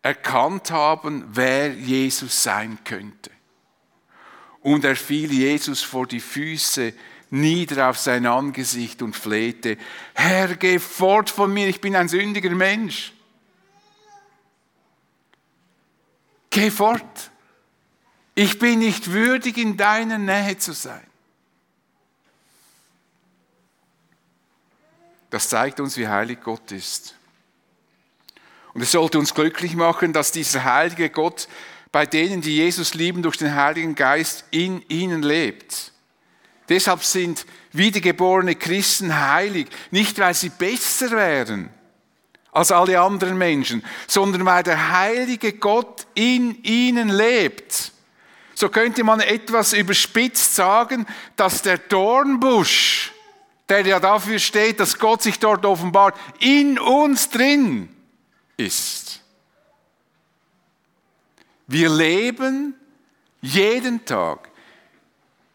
erkannt 0.01 0.71
haben, 0.71 1.23
wer 1.27 1.71
Jesus 1.71 2.41
sein 2.41 2.79
könnte. 2.83 3.29
Und 4.61 4.83
er 4.83 4.95
fiel 4.95 5.31
Jesus 5.31 5.83
vor 5.83 6.07
die 6.07 6.19
Füße 6.19 6.93
nieder 7.29 7.91
auf 7.91 7.99
sein 7.99 8.25
Angesicht 8.25 9.03
und 9.03 9.15
flehte, 9.15 9.77
Herr, 10.15 10.55
geh 10.55 10.79
fort 10.79 11.29
von 11.29 11.53
mir, 11.53 11.67
ich 11.67 11.79
bin 11.79 11.95
ein 11.95 12.09
sündiger 12.09 12.49
Mensch. 12.49 13.13
Geh 16.51 16.69
fort. 16.69 17.31
Ich 18.35 18.59
bin 18.59 18.79
nicht 18.79 19.11
würdig, 19.11 19.57
in 19.57 19.77
deiner 19.77 20.17
Nähe 20.17 20.57
zu 20.57 20.73
sein. 20.73 21.05
Das 25.31 25.49
zeigt 25.49 25.79
uns, 25.79 25.97
wie 25.97 26.07
heilig 26.07 26.39
Gott 26.43 26.71
ist. 26.71 27.15
Und 28.73 28.81
es 28.81 28.91
sollte 28.91 29.17
uns 29.17 29.33
glücklich 29.33 29.75
machen, 29.75 30.13
dass 30.13 30.31
dieser 30.31 30.63
heilige 30.63 31.09
Gott 31.09 31.47
bei 31.91 32.05
denen, 32.05 32.41
die 32.41 32.57
Jesus 32.57 32.93
lieben, 32.93 33.21
durch 33.21 33.37
den 33.37 33.55
Heiligen 33.55 33.95
Geist 33.95 34.45
in 34.51 34.83
ihnen 34.87 35.23
lebt. 35.23 35.91
Deshalb 36.69 37.03
sind 37.03 37.45
wiedergeborene 37.73 38.55
Christen 38.55 39.19
heilig, 39.19 39.67
nicht 39.89 40.19
weil 40.19 40.33
sie 40.33 40.49
besser 40.49 41.11
wären, 41.11 41.69
als 42.51 42.71
alle 42.71 42.99
anderen 42.99 43.37
Menschen, 43.37 43.83
sondern 44.07 44.45
weil 44.45 44.63
der 44.63 44.91
heilige 44.91 45.53
Gott 45.53 46.05
in 46.13 46.61
ihnen 46.63 47.09
lebt. 47.09 47.91
So 48.53 48.69
könnte 48.69 49.03
man 49.03 49.21
etwas 49.21 49.73
überspitzt 49.73 50.55
sagen, 50.55 51.05
dass 51.35 51.61
der 51.61 51.77
Dornbusch, 51.77 53.11
der 53.69 53.85
ja 53.85 53.99
dafür 53.99 54.37
steht, 54.37 54.79
dass 54.79 54.99
Gott 54.99 55.23
sich 55.23 55.39
dort 55.39 55.65
offenbart, 55.65 56.17
in 56.39 56.77
uns 56.77 57.29
drin 57.29 57.89
ist. 58.57 59.21
Wir 61.67 61.89
leben 61.89 62.75
jeden 63.39 64.03
Tag, 64.05 64.49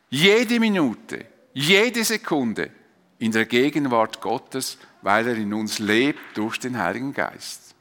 jede 0.08 0.58
Minute, 0.58 1.26
jede 1.52 2.02
Sekunde 2.04 2.70
in 3.18 3.32
der 3.32 3.46
Gegenwart 3.46 4.20
Gottes 4.20 4.78
weil 5.06 5.28
er 5.28 5.36
in 5.36 5.54
uns 5.54 5.78
lebt 5.78 6.36
durch 6.36 6.58
den 6.58 6.76
Heiligen 6.76 7.14
Geist. 7.14 7.76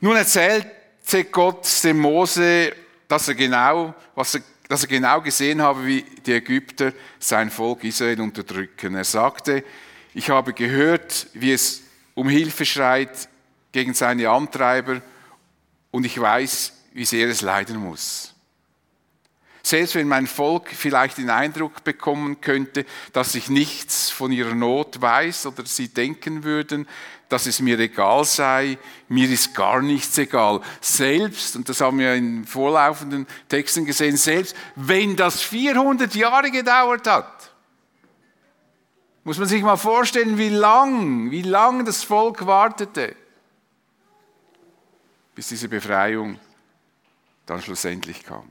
Nun 0.00 0.16
erzählte 0.16 1.24
Gott 1.30 1.64
dem 1.84 2.00
Mose, 2.00 2.74
dass 3.06 3.28
er 3.28 3.36
genau, 3.36 3.94
was 4.16 4.34
er, 4.34 4.40
dass 4.66 4.82
er 4.82 4.88
genau 4.88 5.20
gesehen 5.20 5.62
habe, 5.62 5.86
wie 5.86 6.02
die 6.26 6.32
Ägypter 6.32 6.92
sein 7.20 7.52
Volk 7.52 7.84
Israel 7.84 8.20
unterdrücken. 8.20 8.96
Er 8.96 9.04
sagte, 9.04 9.62
ich 10.12 10.28
habe 10.28 10.54
gehört, 10.54 11.28
wie 11.34 11.52
es 11.52 11.84
um 12.14 12.28
Hilfe 12.28 12.64
schreit 12.64 13.28
gegen 13.70 13.94
seine 13.94 14.28
Antreiber 14.28 15.02
und 15.92 16.04
ich 16.04 16.20
weiß, 16.20 16.72
wie 16.94 17.04
sehr 17.04 17.28
es 17.28 17.42
leiden 17.42 17.76
muss. 17.76 18.34
Selbst 19.62 19.94
wenn 19.94 20.08
mein 20.08 20.26
Volk 20.26 20.68
vielleicht 20.68 21.18
den 21.18 21.30
Eindruck 21.30 21.84
bekommen 21.84 22.40
könnte, 22.40 22.86
dass 23.12 23.34
ich 23.34 23.48
nichts 23.48 24.10
von 24.10 24.32
ihrer 24.32 24.54
Not 24.54 25.00
weiß 25.00 25.46
oder 25.46 25.66
sie 25.66 25.88
denken 25.88 26.44
würden, 26.44 26.88
dass 27.28 27.46
es 27.46 27.60
mir 27.60 27.78
egal 27.78 28.24
sei, 28.24 28.76
mir 29.08 29.30
ist 29.30 29.54
gar 29.54 29.80
nichts 29.80 30.18
egal. 30.18 30.60
Selbst, 30.80 31.54
und 31.56 31.68
das 31.68 31.80
haben 31.80 31.98
wir 31.98 32.14
in 32.14 32.44
vorlaufenden 32.44 33.26
Texten 33.48 33.84
gesehen, 33.84 34.16
selbst 34.16 34.56
wenn 34.74 35.14
das 35.14 35.40
400 35.40 36.14
Jahre 36.14 36.50
gedauert 36.50 37.06
hat, 37.06 37.50
muss 39.22 39.38
man 39.38 39.46
sich 39.46 39.62
mal 39.62 39.76
vorstellen, 39.76 40.38
wie 40.38 40.48
lang, 40.48 41.30
wie 41.30 41.42
lang 41.42 41.84
das 41.84 42.02
Volk 42.02 42.46
wartete, 42.46 43.14
bis 45.34 45.48
diese 45.48 45.68
Befreiung 45.68 46.40
dann 47.46 47.62
schlussendlich 47.62 48.24
kam. 48.24 48.50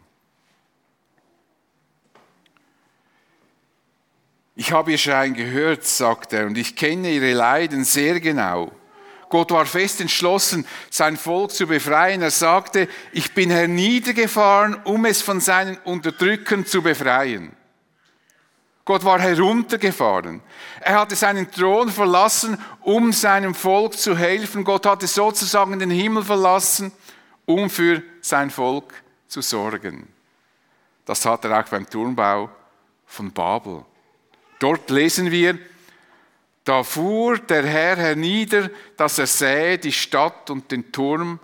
Ich 4.60 4.74
habe 4.74 4.92
ihr 4.92 4.98
Schreien 4.98 5.36
gehört, 5.36 5.86
sagt 5.86 6.34
er, 6.34 6.46
und 6.46 6.58
ich 6.58 6.75
kenne 6.75 7.12
ihre 7.12 7.32
Leiden 7.32 7.86
sehr 7.86 8.20
genau. 8.20 8.70
Gott 9.30 9.51
war 9.51 9.66
fest 9.66 10.01
entschlossen, 10.01 10.68
sein 10.89 11.16
Volk 11.16 11.51
zu 11.51 11.66
befreien. 11.66 12.22
Er 12.22 12.30
sagte, 12.30 12.89
ich 13.13 13.34
bin 13.34 13.51
herniedergefahren, 13.51 14.75
um 14.84 15.06
es 15.06 15.22
von 15.22 15.39
seinen 15.39 15.78
Unterdrückern 15.86 16.66
zu 16.66 16.82
befreien. 16.82 17.56
Gott 18.84 19.06
war 19.06 19.22
heruntergefahren. 19.22 20.42
Er 20.82 21.00
hatte 21.00 21.16
seinen 21.16 21.50
Thron 21.50 21.88
verlassen, 21.88 22.58
um 22.82 23.13
seinem 23.13 23.56
Volk 23.56 23.94
zu 23.94 24.18
helfen. 24.18 24.66
Gott 24.66 24.86
hatte 24.86 25.08
sozusagen 25.08 25.80
den 25.80 25.89
Himmel 25.89 26.25
verlassen, 26.25 26.92
um 27.46 27.70
für 27.70 28.04
sein 28.20 28.50
Volk 28.50 28.94
zu 29.25 29.39
sorgen. 29.39 30.10
Das 31.06 31.22
tat 31.22 31.46
er 31.46 31.62
auch 31.62 31.70
beim 31.70 31.89
Turmbau 31.89 32.50
von 33.06 33.32
Babel. 33.32 33.86
Dort 34.60 34.89
lesen 34.89 35.32
wir, 35.32 35.58
da 36.66 36.84
fuhr 36.84 37.39
der 37.39 37.66
Herr 37.66 37.96
hernieder, 37.96 38.70
dass 38.98 39.18
er 39.18 39.28
sähe 39.28 39.78
die 39.78 39.92
Stadt 39.92 40.50
und 40.50 40.70
den 40.72 40.92
Turm 40.92 41.39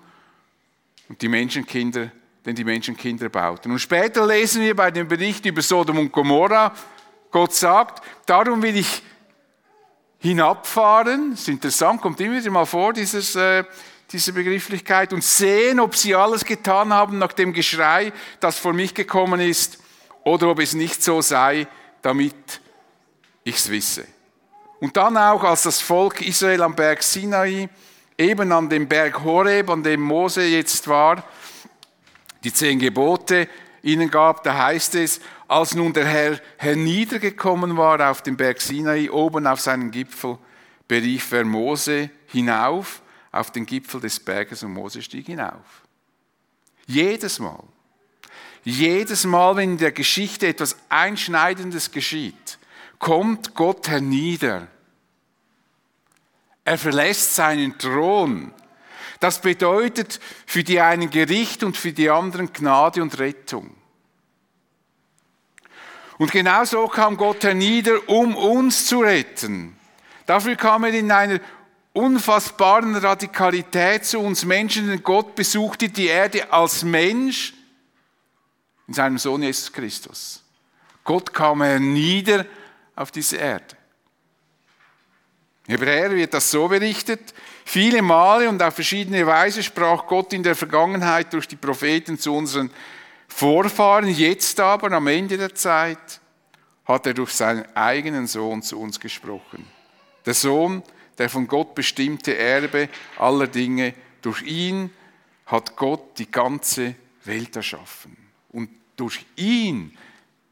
und 1.08 1.22
die 1.22 1.30
Menschenkinder, 1.30 2.12
denn 2.46 2.56
die 2.56 2.64
Menschenkinder 2.64 3.30
bauten. 3.30 3.72
Und 3.72 3.80
später 3.80 4.28
lesen 4.28 4.62
wir 4.62 4.76
bei 4.76 4.92
dem 4.92 5.08
Bericht 5.08 5.46
über 5.46 5.62
Sodom 5.62 5.98
und 5.98 6.12
Gomorra, 6.12 6.76
Gott 7.32 7.54
sagt, 7.54 8.04
darum 8.26 8.62
will 8.62 8.78
ich 8.78 9.02
hinabfahren, 10.20 11.32
das 11.32 11.42
ist 11.42 11.48
interessant, 11.50 12.02
kommt 12.02 12.20
immer 12.20 12.38
wieder 12.38 12.52
mal 12.52 12.66
vor, 12.66 12.94
dieses, 12.94 13.36
äh, 13.36 13.64
diese 14.12 14.34
Begrifflichkeit, 14.34 15.12
und 15.14 15.24
sehen, 15.24 15.80
ob 15.80 15.96
sie 15.96 16.16
alles 16.16 16.46
getan 16.46 16.94
haben 16.94 17.18
nach 17.18 17.34
dem 17.34 17.54
Geschrei, 17.54 18.14
das 18.40 18.60
vor 18.60 18.74
mich 18.74 18.94
gekommen 18.94 19.40
ist, 19.40 19.80
oder 20.24 20.50
ob 20.50 20.60
es 20.60 20.74
nicht 20.74 21.04
so 21.04 21.22
sei, 21.22 21.68
damit 22.02 22.62
ich 23.46 23.56
es 23.56 23.70
wisse. 23.70 24.06
Und 24.82 24.98
dann 24.98 25.16
auch, 25.16 25.44
als 25.44 25.64
das 25.64 25.80
Volk 25.80 26.22
Israel 26.22 26.64
am 26.64 26.76
Berg 26.76 27.02
Sinai, 27.02 27.70
eben 28.18 28.52
an 28.52 28.68
dem 28.68 28.90
Berg 28.90 29.24
Horeb, 29.24 29.70
an 29.70 29.84
dem 29.84 30.02
Mose 30.02 30.44
jetzt 30.46 30.88
war, 30.88 31.24
die 32.44 32.52
zehn 32.52 32.80
Gebote 32.80 33.48
ihnen 33.82 34.10
gab, 34.10 34.44
da 34.44 34.66
heißt 34.66 34.96
es, 34.96 35.22
als 35.48 35.76
nun 35.76 35.94
der 35.94 36.06
Herr 36.06 36.42
herniedergekommen 36.58 37.78
war 37.78 38.10
auf 38.10 38.24
dem 38.24 38.36
Berg 38.36 38.60
Sinai, 38.60 39.10
oben 39.12 39.48
auf 39.48 39.62
seinen 39.62 39.92
Gipfel, 39.92 40.38
berief 40.88 41.32
er 41.32 41.46
Mose 41.46 42.10
hinauf 42.28 43.02
auf 43.32 43.52
den 43.52 43.66
Gipfel 43.66 44.02
des 44.02 44.20
Berges 44.20 44.64
und 44.64 44.74
Mose 44.74 45.02
stieg 45.02 45.28
hinauf. 45.28 45.84
Jedes 46.88 47.40
Mal, 47.40 47.64
jedes 48.64 49.26
Mal, 49.26 49.56
wenn 49.56 49.72
in 49.74 49.78
der 49.78 49.92
Geschichte 49.92 50.48
etwas 50.48 50.78
Einschneidendes 50.90 51.92
geschieht, 51.92 52.58
kommt 53.00 53.56
Gott 53.56 53.88
hernieder. 53.88 54.68
Er 56.64 56.78
verlässt 56.78 57.36
seinen 57.36 57.78
Thron. 57.78 58.54
Das 59.20 59.40
bedeutet 59.40 60.20
für 60.46 60.64
die 60.64 60.82
einen 60.82 61.10
Gericht 61.10 61.64
und 61.64 61.78
für 61.78 61.94
die 61.94 62.10
anderen 62.10 62.52
Gnade 62.52 63.02
und 63.02 63.18
Rettung. 63.20 63.76
Und 66.18 66.32
genau 66.32 66.64
so 66.66 66.88
kam 66.88 67.18
Gott 67.18 67.44
hernieder, 67.44 68.08
um 68.08 68.36
uns 68.36 68.88
zu 68.88 69.02
retten. 69.02 69.78
Dafür 70.26 70.56
kam 70.56 70.86
er 70.86 70.94
in 70.94 71.12
einer 71.12 71.40
unfassbaren 71.94 72.96
Radikalität 72.96 74.06
zu 74.06 74.20
uns 74.20 74.44
Menschen, 74.44 74.88
denn 74.88 75.04
Gott 75.04 75.36
besuchte 75.36 75.90
die 75.90 76.08
Erde 76.08 76.52
als 76.52 76.84
Mensch 76.84 77.54
in 78.88 78.94
seinem 78.94 79.18
Sohn 79.18 79.44
Jesus 79.44 79.72
Christus. 79.72 80.44
Gott 81.04 81.34
kam 81.34 81.62
hernieder 81.62 82.46
auf 82.96 83.12
diese 83.12 83.38
Erde. 83.38 83.76
Hebräer 85.68 86.12
wird 86.12 86.34
das 86.34 86.52
so 86.52 86.68
berichtet. 86.68 87.34
Viele 87.66 88.02
Male 88.02 88.48
und 88.50 88.62
auf 88.62 88.76
verschiedene 88.76 89.26
Weise 89.26 89.64
sprach 89.64 90.06
Gott 90.06 90.32
in 90.34 90.44
der 90.44 90.56
Vergangenheit 90.56 91.34
durch 91.34 91.48
die 91.48 91.56
Propheten 91.56 92.20
zu 92.20 92.36
unseren 92.36 92.70
Vorfahren. 93.28 94.08
Jetzt 94.08 94.60
aber, 94.60 94.92
am 94.92 95.08
Ende 95.08 95.38
der 95.38 95.56
Zeit, 95.56 96.22
hat 96.86 97.08
er 97.08 97.16
durch 97.16 97.32
seinen 97.32 97.66
eigenen 97.76 98.28
Sohn 98.28 98.62
zu 98.62 98.80
uns 98.80 99.00
gesprochen. 99.00 99.66
Der 100.26 100.36
Sohn, 100.36 100.84
der 101.18 101.30
von 101.30 101.48
Gott 101.48 101.74
bestimmte 101.74 102.38
Erbe 102.38 102.90
aller 103.18 103.48
Dinge, 103.48 103.96
durch 104.22 104.44
ihn 104.44 104.92
hat 105.48 105.76
Gott 105.76 106.20
die 106.20 106.30
ganze 106.30 106.96
Welt 107.24 107.56
erschaffen. 107.56 108.16
Und 108.50 108.70
durch 108.96 109.26
ihn 109.36 109.98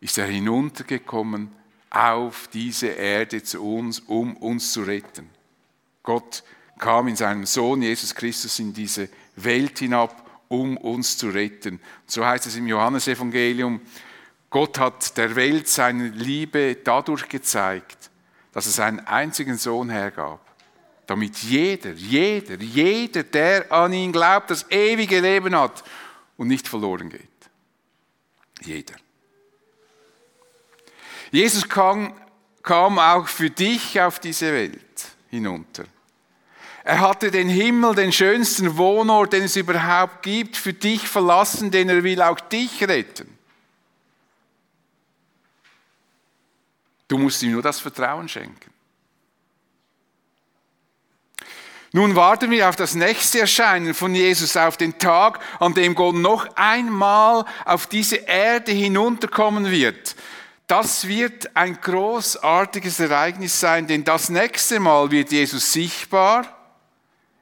ist 0.02 0.18
er 0.18 0.26
hinuntergekommen 0.26 1.52
auf 1.94 2.50
diese 2.52 2.88
Erde 2.88 3.44
zu 3.44 3.64
uns, 3.64 4.00
um 4.00 4.36
uns 4.38 4.74
zu 4.74 4.82
retten. 4.82 5.30
Gott 6.02 6.44
kam 6.80 7.08
in 7.08 7.16
seinem 7.16 7.46
Sohn 7.46 7.82
Jesus 7.82 8.14
Christus 8.14 8.60
in 8.60 8.74
diese 8.74 9.08
Welt 9.36 9.80
hinab, 9.80 10.30
um 10.48 10.76
uns 10.78 11.18
zu 11.18 11.30
retten. 11.30 11.80
So 12.08 12.26
heißt 12.26 12.48
es 12.48 12.56
im 12.56 12.68
Johannesevangelium, 12.68 13.80
Gott 14.50 14.78
hat 14.80 15.18
der 15.18 15.36
Welt 15.36 15.68
seine 15.68 16.10
Liebe 16.10 16.78
dadurch 16.84 17.30
gezeigt, 17.30 18.10
dass 18.52 18.66
er 18.66 18.72
seinen 18.72 19.00
einzigen 19.00 19.58
Sohn 19.58 19.90
hergab, 19.90 20.42
damit 21.08 21.38
jeder, 21.38 21.92
jeder, 21.94 22.56
jeder, 22.56 23.24
der 23.24 23.72
an 23.72 23.94
ihn 23.94 24.12
glaubt, 24.12 24.52
das 24.52 24.70
ewige 24.70 25.20
Leben 25.20 25.56
hat 25.56 25.84
und 26.38 26.48
nicht 26.48 26.68
verloren 26.68 27.10
geht. 27.10 27.30
Jeder. 28.62 28.96
Jesus 31.34 31.68
kam, 31.68 32.14
kam 32.62 33.00
auch 33.00 33.28
für 33.28 33.50
dich 33.50 34.00
auf 34.00 34.20
diese 34.20 34.54
Welt 34.54 35.08
hinunter. 35.32 35.86
Er 36.84 37.00
hatte 37.00 37.32
den 37.32 37.50
Himmel, 37.50 37.96
den 37.96 38.12
schönsten 38.12 38.78
Wohnort, 38.78 39.34
den 39.34 39.46
es 39.46 39.56
überhaupt 39.56 40.22
gibt, 40.22 40.56
für 40.56 40.74
dich 40.74 41.08
verlassen, 41.08 41.72
denn 41.72 41.90
er 41.90 42.04
will 42.04 42.22
auch 42.22 42.40
dich 42.40 42.88
retten. 42.88 43.36
Du 47.08 47.18
musst 47.18 47.42
ihm 47.42 47.54
nur 47.54 47.64
das 47.64 47.80
Vertrauen 47.80 48.30
schenken. 48.30 48.72
Nun 51.94 52.16
warten 52.16 52.52
wir 52.52 52.70
auf 52.70 52.76
das 52.76 52.94
nächste 52.94 53.40
Erscheinen 53.40 53.96
von 53.96 54.14
Jesus, 54.14 54.56
auf 54.56 54.78
den 54.78 55.00
Tag, 55.00 55.40
an 55.60 55.74
dem 55.74 55.96
Gott 55.96 56.16
noch 56.16 56.56
einmal 56.56 57.46
auf 57.66 57.88
diese 57.88 58.18
Erde 58.18 58.72
hinunterkommen 58.72 59.72
wird. 59.72 60.16
Das 60.68 61.08
wird 61.08 61.56
ein 61.56 61.80
großartiges 61.80 63.00
Ereignis 63.00 63.60
sein, 63.60 63.88
denn 63.88 64.04
das 64.04 64.30
nächste 64.30 64.80
Mal 64.80 65.12
wird 65.12 65.32
Jesus 65.32 65.74
sichtbar 65.74 66.58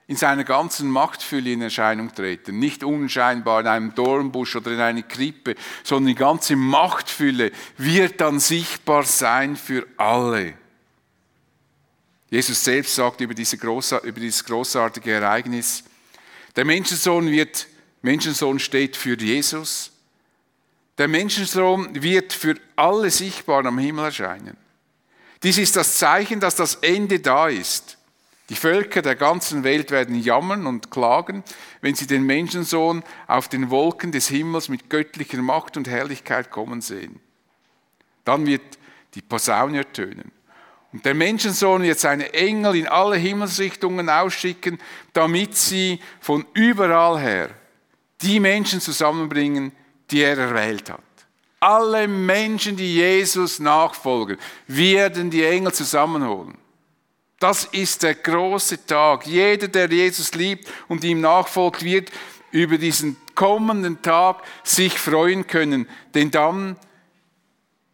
in 0.08 0.18
seiner 0.18 0.44
ganzen 0.44 0.90
Machtfülle 0.90 1.54
in 1.54 1.62
Erscheinung 1.62 2.14
treten. 2.14 2.60
Nicht 2.60 2.84
unscheinbar 2.84 3.62
in 3.62 3.68
einem 3.68 3.96
Dornbusch 3.96 4.58
oder 4.58 4.72
in 4.72 4.82
einer 4.82 5.04
Krippe, 5.04 5.56
sondern 5.84 6.08
die 6.08 6.20
ganze 6.20 6.56
Machtfülle 6.56 7.52
wird 7.78 8.20
dann 8.20 8.40
sichtbar 8.40 9.04
sein 9.04 9.56
für 9.56 9.88
alle. 9.96 10.54
Jesus 12.30 12.64
selbst 12.64 12.96
sagt 12.96 13.22
über, 13.22 13.34
diese 13.34 13.56
über 13.56 14.20
dieses 14.20 14.44
großartige 14.44 15.12
Ereignis, 15.12 15.84
der 16.56 16.66
Menschensohn 16.66 17.32
wird, 17.32 17.68
Menschensohn 18.02 18.60
steht 18.60 18.98
für 18.98 19.18
Jesus, 19.18 19.92
der 21.02 21.08
Menschensohn 21.08 22.04
wird 22.04 22.32
für 22.32 22.58
alle 22.76 23.10
sichtbar 23.10 23.66
am 23.66 23.80
Himmel 23.80 24.06
erscheinen. 24.06 24.56
Dies 25.42 25.58
ist 25.58 25.76
das 25.76 25.98
Zeichen, 25.98 26.40
dass 26.40 26.56
das 26.56 26.76
Ende 26.76 27.20
da 27.20 27.48
ist. 27.48 27.98
Die 28.50 28.56
Völker 28.56 29.02
der 29.02 29.16
ganzen 29.16 29.64
Welt 29.64 29.90
werden 29.90 30.22
jammern 30.22 30.68
und 30.68 30.92
klagen, 30.92 31.44
wenn 31.82 31.96
sie 31.96 32.06
den 32.06 32.22
Menschensohn 32.22 33.02
auf 33.26 33.48
den 33.48 33.72
Wolken 33.72 34.12
des 34.12 34.28
Himmels 34.28 34.70
mit 34.70 34.92
göttlicher 34.92 35.42
Macht 35.42 35.76
und 35.76 35.88
Herrlichkeit 35.88 36.52
kommen 36.52 36.82
sehen. 36.82 37.20
Dann 38.24 38.46
wird 38.46 38.62
die 39.16 39.24
Posaune 39.24 39.80
ertönen. 39.80 40.32
Und 40.94 41.04
der 41.04 41.16
Menschensohn 41.16 41.82
wird 41.82 41.98
seine 41.98 42.32
Engel 42.36 42.76
in 42.76 42.88
alle 42.88 43.16
Himmelsrichtungen 43.16 44.08
ausschicken, 44.08 44.78
damit 45.14 45.58
sie 45.58 46.00
von 46.20 46.46
überall 46.54 47.20
her 47.20 47.50
die 48.22 48.40
Menschen 48.40 48.80
zusammenbringen, 48.80 49.72
die 50.12 50.21
er 50.21 50.38
erwählt 50.38 50.89
hat. 50.89 51.02
Alle 51.60 52.08
Menschen, 52.08 52.76
die 52.76 52.95
Jesus 52.95 53.60
nachfolgen, 53.60 54.38
werden 54.67 55.30
die 55.30 55.43
Engel 55.43 55.74
zusammenholen. 55.74 56.58
Das 57.39 57.65
ist 57.65 58.04
der 58.04 58.15
große 58.15 58.86
Tag. 58.86 59.26
Jeder, 59.26 59.67
der 59.67 59.91
Jesus 59.91 60.34
liebt 60.34 60.67
und 60.88 61.04
ihm 61.04 61.21
nachfolgt, 61.21 61.84
wird 61.84 62.12
über 62.52 62.78
diesen 62.78 63.17
kommenden 63.36 64.02
Tag 64.02 64.43
sich 64.63 65.00
freuen 65.00 65.47
können, 65.47 65.88
denn 66.13 66.30
dann 66.30 66.76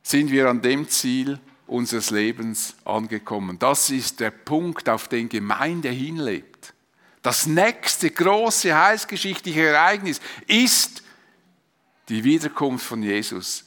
sind 0.02 0.32
wir 0.32 0.50
an 0.50 0.62
dem 0.62 0.90
Ziel 0.90 1.40
unseres 1.68 2.10
Lebens 2.10 2.76
angekommen. 2.86 3.60
Das 3.60 3.90
ist 3.90 4.20
der 4.20 4.32
Punkt, 4.32 4.90
auf 4.90 5.08
den 5.08 5.30
Gemeinde 5.30 5.90
hinlebt. 5.90 6.74
Das 7.22 7.46
nächste 7.46 8.10
große 8.10 8.78
heilsgeschichtliche 8.78 9.68
Ereignis 9.68 10.22
ist 10.48 11.04
die 12.10 12.24
Wiederkunft 12.24 12.86
von 12.86 13.04
Jesus. 13.04 13.66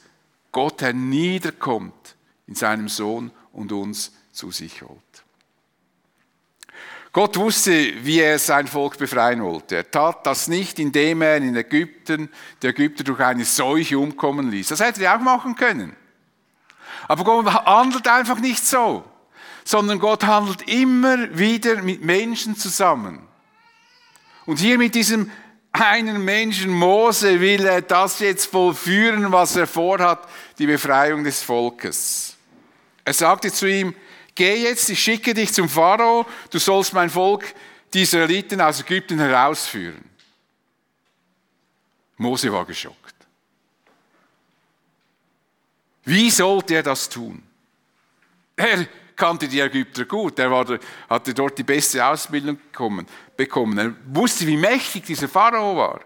Gott 0.51 0.81
herniederkommt 0.81 2.15
in 2.47 2.55
seinem 2.55 2.89
Sohn 2.89 3.31
und 3.53 3.71
uns 3.71 4.11
zu 4.31 4.51
sich 4.51 4.81
holt. 4.81 4.99
Gott 7.13 7.35
wusste, 7.37 7.93
wie 8.05 8.19
er 8.19 8.39
sein 8.39 8.67
Volk 8.67 8.97
befreien 8.97 9.43
wollte. 9.43 9.75
Er 9.75 9.91
tat 9.91 10.25
das 10.25 10.47
nicht, 10.47 10.79
indem 10.79 11.21
er 11.21 11.37
in 11.37 11.55
Ägypten 11.55 12.29
die 12.61 12.67
Ägypter 12.67 13.03
durch 13.03 13.19
eine 13.19 13.43
Seuche 13.43 13.99
umkommen 13.99 14.49
ließ. 14.49 14.69
Das 14.69 14.79
hätte 14.79 15.03
er 15.03 15.17
auch 15.17 15.21
machen 15.21 15.55
können. 15.55 15.95
Aber 17.09 17.25
Gott 17.25 17.45
handelt 17.45 18.07
einfach 18.07 18.39
nicht 18.39 18.65
so, 18.65 19.03
sondern 19.65 19.99
Gott 19.99 20.23
handelt 20.23 20.61
immer 20.69 21.37
wieder 21.37 21.81
mit 21.81 22.01
Menschen 22.01 22.55
zusammen. 22.55 23.19
Und 24.45 24.59
hier 24.59 24.77
mit 24.77 24.95
diesem 24.95 25.29
einen 25.71 26.23
Menschen, 26.23 26.71
Mose, 26.71 27.39
will 27.39 27.65
er 27.65 27.81
das 27.81 28.19
jetzt 28.19 28.47
vollführen, 28.47 29.31
was 29.31 29.55
er 29.55 29.67
vorhat, 29.67 30.27
die 30.57 30.67
Befreiung 30.67 31.23
des 31.23 31.41
Volkes. 31.41 32.35
Er 33.05 33.13
sagte 33.13 33.51
zu 33.51 33.67
ihm, 33.67 33.95
geh 34.35 34.63
jetzt, 34.63 34.89
ich 34.89 35.01
schicke 35.01 35.33
dich 35.33 35.53
zum 35.53 35.69
Pharao, 35.69 36.25
du 36.49 36.59
sollst 36.59 36.93
mein 36.93 37.09
Volk, 37.09 37.53
die 37.93 38.01
Israeliten 38.01 38.61
aus 38.61 38.81
Ägypten 38.81 39.19
herausführen. 39.19 40.03
Mose 42.17 42.51
war 42.51 42.65
geschockt. 42.65 43.15
Wie 46.03 46.29
sollte 46.29 46.75
er 46.75 46.83
das 46.83 47.09
tun? 47.09 47.41
Er 48.55 48.85
kannte 49.21 49.47
die 49.47 49.59
Ägypter 49.59 50.05
gut, 50.05 50.39
er 50.39 50.49
war, 50.49 50.79
hatte 51.07 51.31
dort 51.31 51.55
die 51.55 51.63
beste 51.63 52.03
Ausbildung 52.03 52.57
bekommen. 53.37 53.77
Er 53.77 53.93
wusste, 54.07 54.47
wie 54.47 54.57
mächtig 54.57 55.05
dieser 55.05 55.27
Pharao 55.27 55.77
war. 55.77 56.01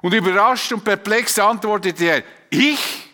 Und 0.00 0.12
überrascht 0.12 0.72
und 0.72 0.82
perplex 0.82 1.38
antwortete 1.38 2.04
er, 2.06 2.24
ich? 2.50 3.08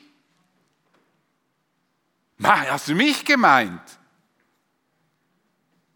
Nein, 2.38 2.70
hast 2.70 2.88
du 2.88 2.94
mich 2.94 3.26
gemeint? 3.26 3.82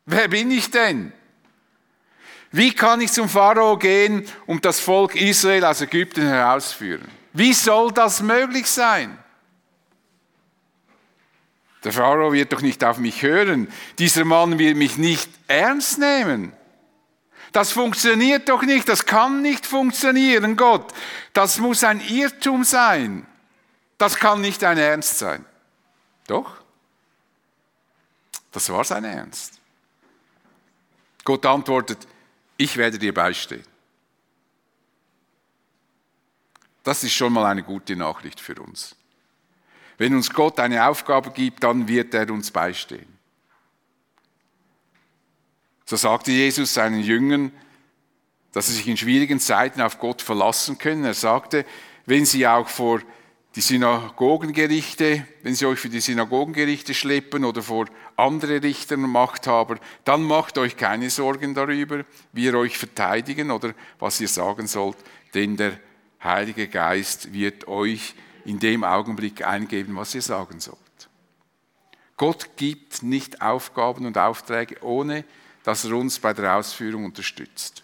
Wer 0.05 0.29
bin 0.29 0.51
ich 0.51 0.70
denn? 0.70 1.14
Wie 2.53 2.75
kann 2.75 3.01
ich 3.01 3.11
zum 3.11 3.31
Pharao 3.31 3.79
gehen 3.79 4.27
und 4.44 4.66
das 4.66 4.81
Volk 4.81 5.14
Israel 5.14 5.64
aus 5.64 5.81
Ägypten 5.81 6.27
herausführen? 6.27 7.09
Wie 7.33 7.55
soll 7.55 7.90
das 7.92 8.20
möglich 8.20 8.66
sein? 8.66 9.16
Der 11.85 11.93
Pharao 11.93 12.33
wird 12.33 12.53
doch 12.53 12.61
nicht 12.61 12.85
auf 12.85 12.99
mich 12.99 13.23
hören. 13.23 13.73
Dieser 13.99 14.25
Mann 14.25 14.59
will 14.59 14.75
mich 14.75 14.99
nicht 14.99 15.31
ernst 15.49 15.99
nehmen. 15.99 16.53
Das 17.53 17.73
funktioniert 17.73 18.49
doch 18.49 18.62
nicht, 18.62 18.88
das 18.88 19.07
kann 19.07 19.43
nicht 19.43 19.66
funktionieren, 19.66 20.57
Gott. 20.57 20.93
Das 21.33 21.59
muss 21.59 21.83
ein 21.83 22.01
Irrtum 22.01 22.64
sein. 22.64 23.27
Das 23.99 24.16
kann 24.16 24.40
nicht 24.40 24.62
ein 24.62 24.79
Ernst 24.79 25.19
sein. 25.19 25.45
Doch, 26.27 26.61
das 28.53 28.71
war 28.71 28.85
sein 28.85 29.05
Ernst. 29.05 29.61
Gott 31.25 31.45
antwortet, 31.45 32.07
ich 32.57 32.77
werde 32.77 32.99
dir 32.99 33.12
beistehen. 33.12 33.64
Das 36.83 37.05
ist 37.05 37.12
schon 37.12 37.33
mal 37.33 37.47
eine 37.47 37.62
gute 37.62 37.95
Nachricht 37.97 38.40
für 38.40 38.61
uns. 38.61 38.97
Wenn 40.01 40.15
uns 40.15 40.31
Gott 40.31 40.59
eine 40.59 40.87
Aufgabe 40.89 41.31
gibt, 41.31 41.63
dann 41.63 41.87
wird 41.87 42.15
er 42.15 42.31
uns 42.31 42.51
beistehen. 42.51 43.19
So 45.85 45.97
sagte 45.97 46.33
Jesus 46.33 46.73
seinen 46.73 47.03
Jüngern, 47.03 47.53
dass 48.53 48.69
sie 48.69 48.73
sich 48.73 48.89
in 48.89 48.97
schwierigen 48.97 49.39
Zeiten 49.39 49.83
auf 49.83 49.99
Gott 49.99 50.23
verlassen 50.23 50.79
können. 50.79 51.05
Er 51.05 51.13
sagte, 51.13 51.67
wenn 52.07 52.25
sie 52.25 52.47
auch 52.47 52.67
vor 52.67 53.03
die 53.57 53.61
Synagogengerichte, 53.61 55.27
wenn 55.43 55.55
sie 55.55 55.67
euch 55.67 55.79
für 55.79 55.91
die 55.91 56.01
Synagogengerichte 56.01 56.95
schleppen 56.95 57.45
oder 57.45 57.61
vor 57.61 57.85
andere 58.17 58.63
Richter 58.63 58.95
und 58.95 59.03
Machthaber, 59.03 59.79
dann 60.05 60.23
macht 60.23 60.57
euch 60.57 60.79
keine 60.79 61.11
Sorgen 61.11 61.53
darüber, 61.53 62.07
wie 62.33 62.47
ihr 62.47 62.55
euch 62.55 62.79
verteidigen 62.79 63.51
oder 63.51 63.75
was 63.99 64.19
ihr 64.23 64.29
sagen 64.29 64.67
sollt, 64.67 64.97
denn 65.35 65.59
der 65.59 65.79
Heilige 66.23 66.69
Geist 66.69 67.35
wird 67.35 67.69
euch 67.69 68.15
in 68.44 68.59
dem 68.59 68.85
Augenblick 68.85 69.44
eingeben, 69.44 69.96
was 69.96 70.14
ihr 70.14 70.22
sagen 70.22 70.61
sollt. 70.61 70.79
Gott 72.16 72.57
gibt 72.57 73.03
nicht 73.03 73.40
Aufgaben 73.40 74.05
und 74.07 74.18
Aufträge, 74.18 74.83
ohne 74.83 75.24
dass 75.64 75.85
er 75.85 75.96
uns 75.96 76.18
bei 76.18 76.33
der 76.33 76.57
Ausführung 76.57 77.05
unterstützt. 77.05 77.83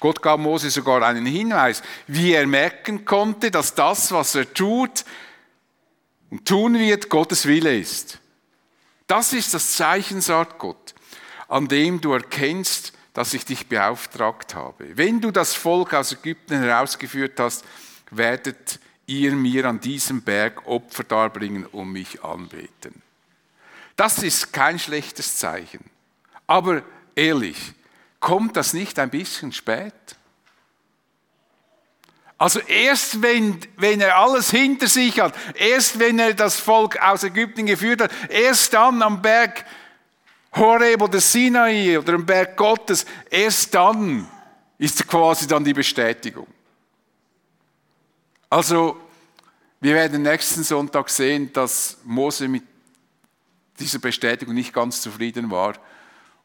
Gott 0.00 0.22
gab 0.22 0.40
Mose 0.40 0.70
sogar 0.70 1.02
einen 1.02 1.26
Hinweis, 1.26 1.82
wie 2.06 2.32
er 2.32 2.46
merken 2.46 3.04
konnte, 3.04 3.50
dass 3.50 3.74
das, 3.74 4.12
was 4.12 4.34
er 4.34 4.52
tut 4.52 5.04
und 6.30 6.46
tun 6.46 6.78
wird, 6.78 7.08
Gottes 7.08 7.46
Wille 7.46 7.76
ist. 7.76 8.18
Das 9.06 9.32
ist 9.32 9.54
das 9.54 9.72
Zeichen, 9.74 10.20
sagt 10.20 10.58
Gott, 10.58 10.94
an 11.48 11.66
dem 11.66 12.00
du 12.00 12.12
erkennst, 12.12 12.92
dass 13.12 13.34
ich 13.34 13.44
dich 13.44 13.66
beauftragt 13.66 14.54
habe. 14.54 14.96
Wenn 14.96 15.20
du 15.20 15.30
das 15.30 15.54
Volk 15.54 15.94
aus 15.94 16.12
Ägypten 16.12 16.60
herausgeführt 16.60 17.40
hast, 17.40 17.64
werdet 18.10 18.78
ihr 19.08 19.32
mir 19.32 19.64
an 19.64 19.80
diesem 19.80 20.22
Berg 20.22 20.66
Opfer 20.66 21.02
darbringen 21.02 21.66
und 21.66 21.90
mich 21.90 22.22
anbeten. 22.22 23.02
Das 23.96 24.22
ist 24.22 24.52
kein 24.52 24.78
schlechtes 24.78 25.38
Zeichen. 25.38 25.84
Aber 26.46 26.82
ehrlich, 27.16 27.58
kommt 28.20 28.56
das 28.56 28.74
nicht 28.74 28.98
ein 28.98 29.10
bisschen 29.10 29.52
spät? 29.52 29.92
Also 32.36 32.60
erst 32.60 33.20
wenn, 33.20 33.58
wenn 33.76 34.00
er 34.00 34.16
alles 34.16 34.50
hinter 34.50 34.86
sich 34.86 35.18
hat, 35.18 35.34
erst 35.56 35.98
wenn 35.98 36.20
er 36.20 36.34
das 36.34 36.60
Volk 36.60 37.00
aus 37.02 37.24
Ägypten 37.24 37.66
geführt 37.66 38.02
hat, 38.02 38.12
erst 38.28 38.72
dann 38.74 39.02
am 39.02 39.20
Berg 39.20 39.64
Horeb 40.54 41.02
oder 41.02 41.20
Sinai 41.20 41.98
oder 41.98 42.14
am 42.14 42.24
Berg 42.24 42.56
Gottes, 42.56 43.04
erst 43.28 43.74
dann 43.74 44.28
ist 44.78 45.06
quasi 45.08 45.48
dann 45.48 45.64
die 45.64 45.74
Bestätigung. 45.74 46.46
Also, 48.50 49.00
wir 49.80 49.94
werden 49.94 50.22
nächsten 50.22 50.64
Sonntag 50.64 51.10
sehen, 51.10 51.52
dass 51.52 51.98
Mose 52.04 52.48
mit 52.48 52.64
dieser 53.78 53.98
Bestätigung 53.98 54.54
nicht 54.54 54.72
ganz 54.72 55.02
zufrieden 55.02 55.50
war 55.50 55.74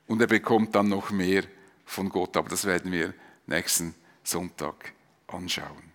und 0.08 0.22
er 0.22 0.28
bekommt 0.28 0.76
dann 0.76 0.90
noch 0.90 1.10
mehr 1.10 1.44
von 1.86 2.10
Gott. 2.10 2.36
Aber 2.38 2.50
das 2.50 2.66
werden 2.66 2.92
wir 2.92 3.14
nächsten 3.48 3.96
Sonntag 4.24 4.94
anschauen. 5.28 5.92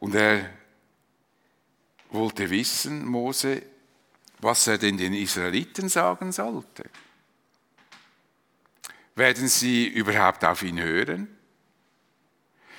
Und 0.00 0.14
er 0.14 0.50
wollte 2.10 2.48
wissen, 2.50 3.04
Mose, 3.06 3.62
was 4.40 4.66
er 4.66 4.78
denn 4.78 4.96
den 4.96 5.14
Israeliten 5.14 5.88
sagen 5.88 6.32
sollte. 6.32 6.84
Werden 9.18 9.48
sie 9.48 9.88
überhaupt 9.88 10.44
auf 10.44 10.62
ihn 10.62 10.78
hören? 10.78 11.26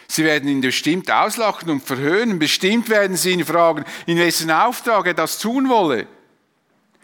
Sie 0.07 0.23
werden 0.23 0.47
ihn 0.47 0.61
bestimmt 0.61 1.11
auslachen 1.11 1.69
und 1.69 1.83
verhöhnen. 1.83 2.39
Bestimmt 2.39 2.87
werden 2.87 3.17
sie 3.17 3.31
ihn 3.31 3.43
fragen, 3.43 3.83
in 4.05 4.17
wessen 4.17 4.49
Auftrag 4.49 5.05
er 5.05 5.13
das 5.13 5.37
tun 5.37 5.67
wolle. 5.67 6.07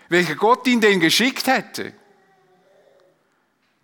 Welcher 0.07 0.35
Gott 0.35 0.65
ihn 0.67 0.79
denn 0.79 1.01
geschickt 1.01 1.47
hätte. 1.47 1.91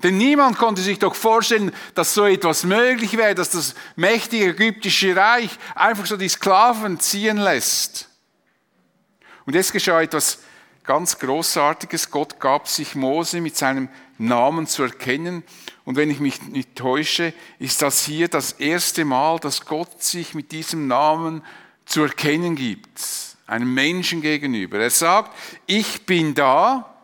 Denn 0.01 0.17
niemand 0.17 0.57
konnte 0.57 0.81
sich 0.81 0.99
doch 0.99 1.15
vorstellen, 1.15 1.73
dass 1.95 2.13
so 2.13 2.25
etwas 2.25 2.63
möglich 2.63 3.17
wäre, 3.17 3.35
dass 3.35 3.49
das 3.49 3.75
mächtige 3.97 4.51
ägyptische 4.51 5.17
Reich 5.17 5.51
einfach 5.75 6.05
so 6.05 6.15
die 6.15 6.29
Sklaven 6.29 6.97
ziehen 7.01 7.35
lässt. 7.35 8.07
Und 9.45 9.55
jetzt 9.55 9.73
geschah 9.73 10.01
etwas 10.01 10.39
ganz 10.85 11.19
Großartiges. 11.19 12.09
Gott 12.09 12.39
gab 12.39 12.69
sich 12.69 12.95
Mose 12.95 13.41
mit 13.41 13.57
seinem 13.57 13.89
Namen 14.21 14.67
zu 14.67 14.83
erkennen. 14.83 15.43
Und 15.83 15.95
wenn 15.95 16.09
ich 16.09 16.19
mich 16.19 16.41
nicht 16.43 16.75
täusche, 16.75 17.33
ist 17.59 17.81
das 17.81 18.05
hier 18.05 18.27
das 18.27 18.53
erste 18.53 19.05
Mal, 19.05 19.39
dass 19.39 19.65
Gott 19.65 20.03
sich 20.03 20.33
mit 20.33 20.51
diesem 20.51 20.87
Namen 20.87 21.43
zu 21.85 22.03
erkennen 22.03 22.55
gibt, 22.55 23.01
einem 23.47 23.73
Menschen 23.73 24.21
gegenüber. 24.21 24.79
Er 24.79 24.89
sagt, 24.89 25.35
ich 25.65 26.05
bin 26.05 26.33
da, 26.35 26.95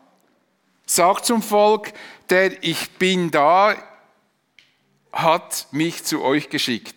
sagt 0.85 1.25
zum 1.25 1.41
Volk, 1.41 1.91
der 2.29 2.63
Ich 2.63 2.91
bin 2.91 3.31
da 3.31 3.75
hat 5.11 5.67
mich 5.71 6.03
zu 6.03 6.21
euch 6.21 6.49
geschickt. 6.49 6.95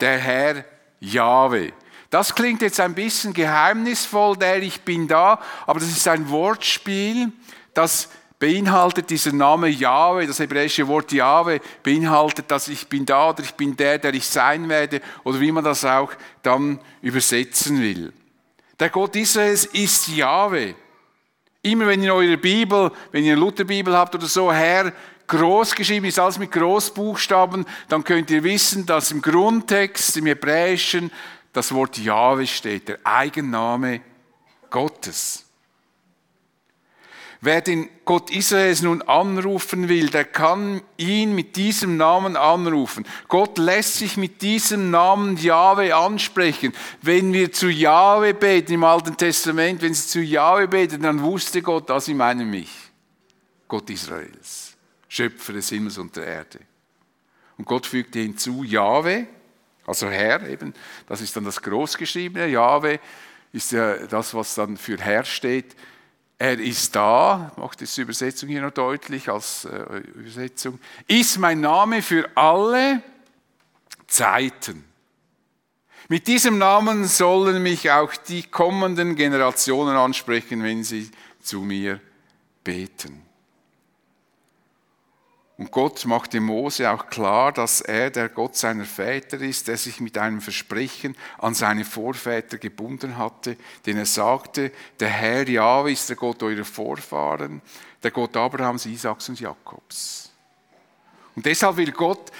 Der 0.00 0.18
Herr 0.18 0.64
Jahwe. 1.00 1.72
Das 2.10 2.34
klingt 2.34 2.62
jetzt 2.62 2.80
ein 2.80 2.94
bisschen 2.94 3.32
geheimnisvoll, 3.32 4.36
der 4.36 4.62
ich 4.62 4.82
bin 4.82 5.08
da, 5.08 5.40
aber 5.66 5.80
das 5.80 5.88
ist 5.88 6.06
ein 6.06 6.28
Wortspiel, 6.30 7.32
das 7.74 8.08
beinhaltet 8.44 9.08
dieser 9.08 9.32
Name 9.32 9.68
Jahwe, 9.68 10.26
das 10.26 10.38
hebräische 10.38 10.86
Wort 10.86 11.12
Jahwe, 11.12 11.62
beinhaltet, 11.82 12.50
dass 12.50 12.68
ich 12.68 12.86
bin 12.88 13.06
da 13.06 13.30
oder 13.30 13.42
ich 13.42 13.54
bin 13.54 13.74
der, 13.74 13.96
der 13.96 14.12
ich 14.12 14.26
sein 14.26 14.68
werde 14.68 15.00
oder 15.22 15.40
wie 15.40 15.50
man 15.50 15.64
das 15.64 15.82
auch 15.82 16.12
dann 16.42 16.78
übersetzen 17.00 17.80
will. 17.80 18.12
Der 18.78 18.90
Gott 18.90 19.16
Israels 19.16 19.64
ist 19.64 20.08
Jahwe. 20.08 20.74
Immer 21.62 21.86
wenn 21.86 22.02
in 22.02 22.10
eurer 22.10 22.36
Bibel, 22.36 22.92
wenn 23.12 23.24
ihr 23.24 23.32
eine 23.32 23.40
Lutherbibel 23.40 23.96
habt 23.96 24.14
oder 24.14 24.26
so, 24.26 24.52
Herr 24.52 24.92
groß 25.26 25.74
geschrieben 25.74 26.04
ist, 26.04 26.18
alles 26.18 26.38
mit 26.38 26.52
Großbuchstaben, 26.52 27.64
dann 27.88 28.04
könnt 28.04 28.30
ihr 28.30 28.44
wissen, 28.44 28.84
dass 28.84 29.10
im 29.10 29.22
Grundtext, 29.22 30.18
im 30.18 30.26
Hebräischen, 30.26 31.10
das 31.54 31.72
Wort 31.72 31.96
Jahwe 31.96 32.46
steht, 32.46 32.88
der 32.88 32.98
Eigenname 33.04 34.02
Gottes. 34.68 35.46
Wer 37.44 37.60
den 37.60 37.90
Gott 38.06 38.30
Israels 38.30 38.80
nun 38.80 39.02
anrufen 39.02 39.90
will, 39.90 40.08
der 40.08 40.24
kann 40.24 40.80
ihn 40.96 41.34
mit 41.34 41.56
diesem 41.56 41.98
Namen 41.98 42.36
anrufen. 42.36 43.04
Gott 43.28 43.58
lässt 43.58 43.96
sich 43.96 44.16
mit 44.16 44.40
diesem 44.40 44.90
Namen 44.90 45.36
Jahwe 45.36 45.94
ansprechen. 45.94 46.72
Wenn 47.02 47.34
wir 47.34 47.52
zu 47.52 47.68
Jahwe 47.68 48.32
beten 48.32 48.72
im 48.72 48.84
Alten 48.84 49.18
Testament, 49.18 49.82
wenn 49.82 49.92
sie 49.92 50.08
zu 50.08 50.22
Jahwe 50.22 50.68
beten, 50.68 51.02
dann 51.02 51.20
wusste 51.20 51.60
Gott, 51.60 51.90
dass 51.90 52.06
sie 52.06 52.14
meinen 52.14 52.48
mich. 52.48 52.70
Gott 53.68 53.90
Israels, 53.90 54.74
Schöpfer 55.06 55.52
des 55.52 55.68
Himmels 55.68 55.98
und 55.98 56.16
der 56.16 56.24
Erde. 56.24 56.60
Und 57.58 57.66
Gott 57.66 57.86
fügte 57.86 58.20
hinzu 58.20 58.64
Jahwe, 58.64 59.26
also 59.86 60.08
Herr 60.08 60.48
eben, 60.48 60.72
das 61.06 61.20
ist 61.20 61.36
dann 61.36 61.44
das 61.44 61.60
Großgeschriebene. 61.60 62.46
Jahwe 62.46 63.00
ist 63.52 63.72
ja 63.72 64.06
das, 64.06 64.32
was 64.32 64.54
dann 64.54 64.78
für 64.78 64.96
Herr 64.96 65.26
steht. 65.26 65.76
Er 66.38 66.58
ist 66.58 66.94
da, 66.96 67.52
macht 67.56 67.80
diese 67.80 68.02
Übersetzung 68.02 68.48
hier 68.48 68.62
noch 68.62 68.72
deutlich 68.72 69.28
als 69.28 69.66
äh, 69.66 69.98
Übersetzung, 70.14 70.80
ist 71.06 71.38
mein 71.38 71.60
Name 71.60 72.02
für 72.02 72.28
alle 72.36 73.02
Zeiten. 74.06 74.84
Mit 76.08 76.26
diesem 76.26 76.58
Namen 76.58 77.06
sollen 77.06 77.62
mich 77.62 77.90
auch 77.90 78.14
die 78.14 78.42
kommenden 78.42 79.16
Generationen 79.16 79.96
ansprechen, 79.96 80.62
wenn 80.62 80.84
sie 80.84 81.10
zu 81.40 81.60
mir 81.60 82.00
beten. 82.62 83.23
Und 85.56 85.70
Gott 85.70 86.04
macht 86.04 86.32
dem 86.32 86.46
Mose 86.46 86.90
auch 86.90 87.06
klar, 87.06 87.52
dass 87.52 87.80
er 87.80 88.10
der 88.10 88.28
Gott 88.28 88.56
seiner 88.56 88.84
Väter 88.84 89.40
ist, 89.40 89.68
der 89.68 89.76
sich 89.76 90.00
mit 90.00 90.18
einem 90.18 90.40
Versprechen 90.40 91.16
an 91.38 91.54
seine 91.54 91.84
Vorväter 91.84 92.58
gebunden 92.58 93.16
hatte, 93.18 93.56
den 93.86 93.98
er 93.98 94.06
sagte, 94.06 94.72
der 94.98 95.10
Herr 95.10 95.48
Jahwe 95.48 95.92
ist 95.92 96.08
der 96.08 96.16
Gott 96.16 96.42
eurer 96.42 96.64
Vorfahren, 96.64 97.62
der 98.02 98.10
Gott 98.10 98.36
Abrahams, 98.36 98.86
Isaaks 98.86 99.28
und 99.28 99.38
Jakobs. 99.38 100.32
Und 101.36 101.46
deshalb 101.46 101.76
will 101.76 101.92
Gott 101.92 102.32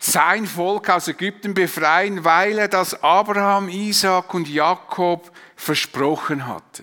sein 0.00 0.46
Volk 0.46 0.90
aus 0.90 1.08
Ägypten 1.08 1.54
befreien, 1.54 2.24
weil 2.24 2.58
er 2.58 2.68
das 2.68 3.00
Abraham, 3.02 3.68
Isaak 3.68 4.34
und 4.34 4.48
Jakob 4.48 5.30
versprochen 5.56 6.46
hatte. 6.46 6.82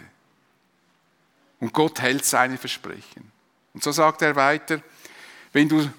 Und 1.60 1.74
Gott 1.74 2.02
hält 2.02 2.26
seine 2.26 2.58
Versprechen. 2.58 3.32
Und 3.74 3.84
so 3.84 3.92
sagt 3.92 4.22
er 4.22 4.36
weiter, 4.36 4.82
wenn 5.54 5.70
du 5.70 5.90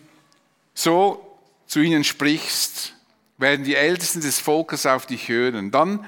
so 0.75 1.39
zu 1.67 1.81
ihnen 1.81 2.05
sprichst, 2.05 2.95
werden 3.39 3.65
die 3.65 3.75
Ältesten 3.75 4.21
des 4.21 4.39
Volkes 4.39 4.87
auf 4.87 5.07
dich 5.07 5.29
hören. 5.29 5.71
Dann 5.71 6.07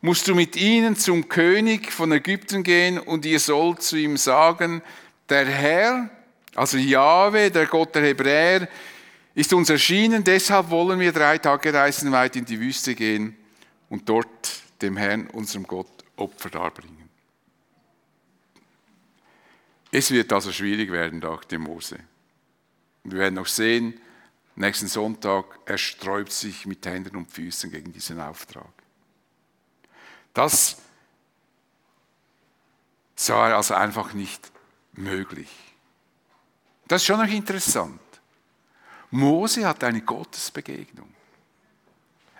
musst 0.00 0.28
du 0.28 0.34
mit 0.34 0.56
ihnen 0.56 0.96
zum 0.96 1.28
König 1.28 1.92
von 1.92 2.12
Ägypten 2.12 2.62
gehen 2.62 2.98
und 2.98 3.26
ihr 3.26 3.40
sollt 3.40 3.82
zu 3.82 3.96
ihm 3.96 4.16
sagen, 4.16 4.82
der 5.28 5.46
Herr, 5.46 6.10
also 6.54 6.78
Jahwe, 6.78 7.50
der 7.50 7.66
Gott 7.66 7.94
der 7.94 8.02
Hebräer, 8.02 8.68
ist 9.34 9.52
uns 9.52 9.70
erschienen, 9.70 10.24
deshalb 10.24 10.70
wollen 10.70 10.98
wir 10.98 11.12
drei 11.12 11.38
Tage 11.38 11.72
reisen 11.72 12.10
weit 12.12 12.36
in 12.36 12.44
die 12.44 12.58
Wüste 12.58 12.94
gehen 12.94 13.36
und 13.88 14.08
dort 14.08 14.62
dem 14.82 14.96
Herrn, 14.96 15.28
unserem 15.28 15.64
Gott, 15.64 15.86
Opfer 16.16 16.50
darbringen. 16.50 17.08
Es 19.90 20.10
wird 20.10 20.32
also 20.32 20.52
schwierig 20.52 20.90
werden, 20.90 21.20
dachte 21.20 21.58
Mose. 21.58 21.98
Wir 23.10 23.20
werden 23.20 23.34
noch 23.34 23.46
sehen, 23.46 24.00
nächsten 24.56 24.88
Sonntag, 24.88 25.44
er 25.66 25.78
sträubt 25.78 26.32
sich 26.32 26.66
mit 26.66 26.84
Händen 26.84 27.16
und 27.16 27.30
Füßen 27.30 27.70
gegen 27.70 27.92
diesen 27.92 28.20
Auftrag. 28.20 28.72
Das 30.34 30.78
sah 33.16 33.48
er 33.48 33.56
also 33.56 33.74
einfach 33.74 34.12
nicht 34.12 34.52
möglich. 34.92 35.48
Das 36.86 37.02
ist 37.02 37.06
schon 37.06 37.20
noch 37.20 37.32
interessant. 37.32 38.00
Mose 39.10 39.66
hat 39.66 39.82
eine 39.84 40.02
Gottesbegegnung. 40.02 41.12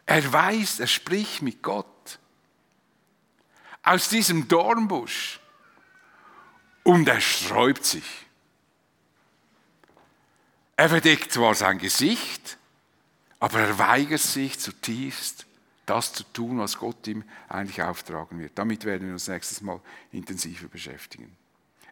Er 0.07 0.33
weiß, 0.33 0.81
er 0.81 0.87
spricht 0.87 1.43
mit 1.43 1.63
Gott. 1.63 2.19
Aus 3.83 4.09
diesem 4.09 4.49
Dornbusch. 4.49 5.41
Und 6.83 7.09
er 7.09 7.21
sträubt 7.21 7.85
sich. 7.85 8.28
Er 10.79 10.89
verdeckt 10.89 11.33
zwar 11.33 11.57
sein 11.57 11.79
Gesicht, 11.79 12.57
aber 13.41 13.59
er 13.59 13.79
weigert 13.81 14.21
sich 14.21 14.61
zutiefst, 14.61 15.45
das 15.87 16.13
zu 16.13 16.23
tun, 16.33 16.61
was 16.61 16.79
Gott 16.79 17.05
ihm 17.09 17.25
eigentlich 17.49 17.83
auftragen 17.83 18.39
wird. 18.39 18.53
Damit 18.55 18.85
werden 18.85 19.09
wir 19.09 19.15
uns 19.15 19.27
nächstes 19.27 19.61
Mal 19.61 19.81
intensiver 20.13 20.69
beschäftigen. 20.69 21.37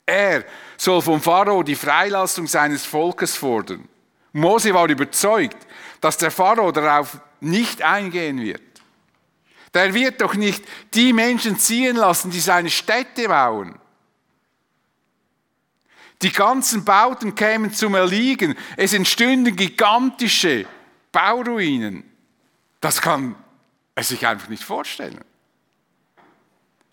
Er 0.06 0.44
soll 0.76 1.02
vom 1.02 1.20
Pharao 1.20 1.64
die 1.64 1.74
Freilassung 1.74 2.46
seines 2.46 2.86
Volkes 2.86 3.34
fordern. 3.34 3.88
Mose 4.32 4.72
war 4.72 4.88
überzeugt, 4.88 5.66
dass 6.00 6.16
der 6.18 6.30
Pharao 6.30 6.70
darauf 6.70 7.18
nicht 7.40 7.82
eingehen 7.82 8.40
wird. 8.40 8.62
Der 9.74 9.92
wird 9.94 10.20
doch 10.20 10.36
nicht 10.36 10.64
die 10.94 11.12
Menschen 11.12 11.58
ziehen 11.58 11.96
lassen, 11.96 12.30
die 12.30 12.38
seine 12.38 12.70
Städte 12.70 13.26
bauen. 13.26 13.80
Die 16.22 16.32
ganzen 16.32 16.84
Bauten 16.84 17.34
kämen 17.34 17.72
zum 17.72 17.94
Erliegen. 17.94 18.54
Es 18.76 18.94
entstünden 18.94 19.54
gigantische 19.54 20.66
Bauruinen. 21.12 22.04
Das 22.80 23.00
kann 23.00 23.34
er 23.94 24.04
sich 24.04 24.26
einfach 24.26 24.48
nicht 24.48 24.64
vorstellen. 24.64 25.24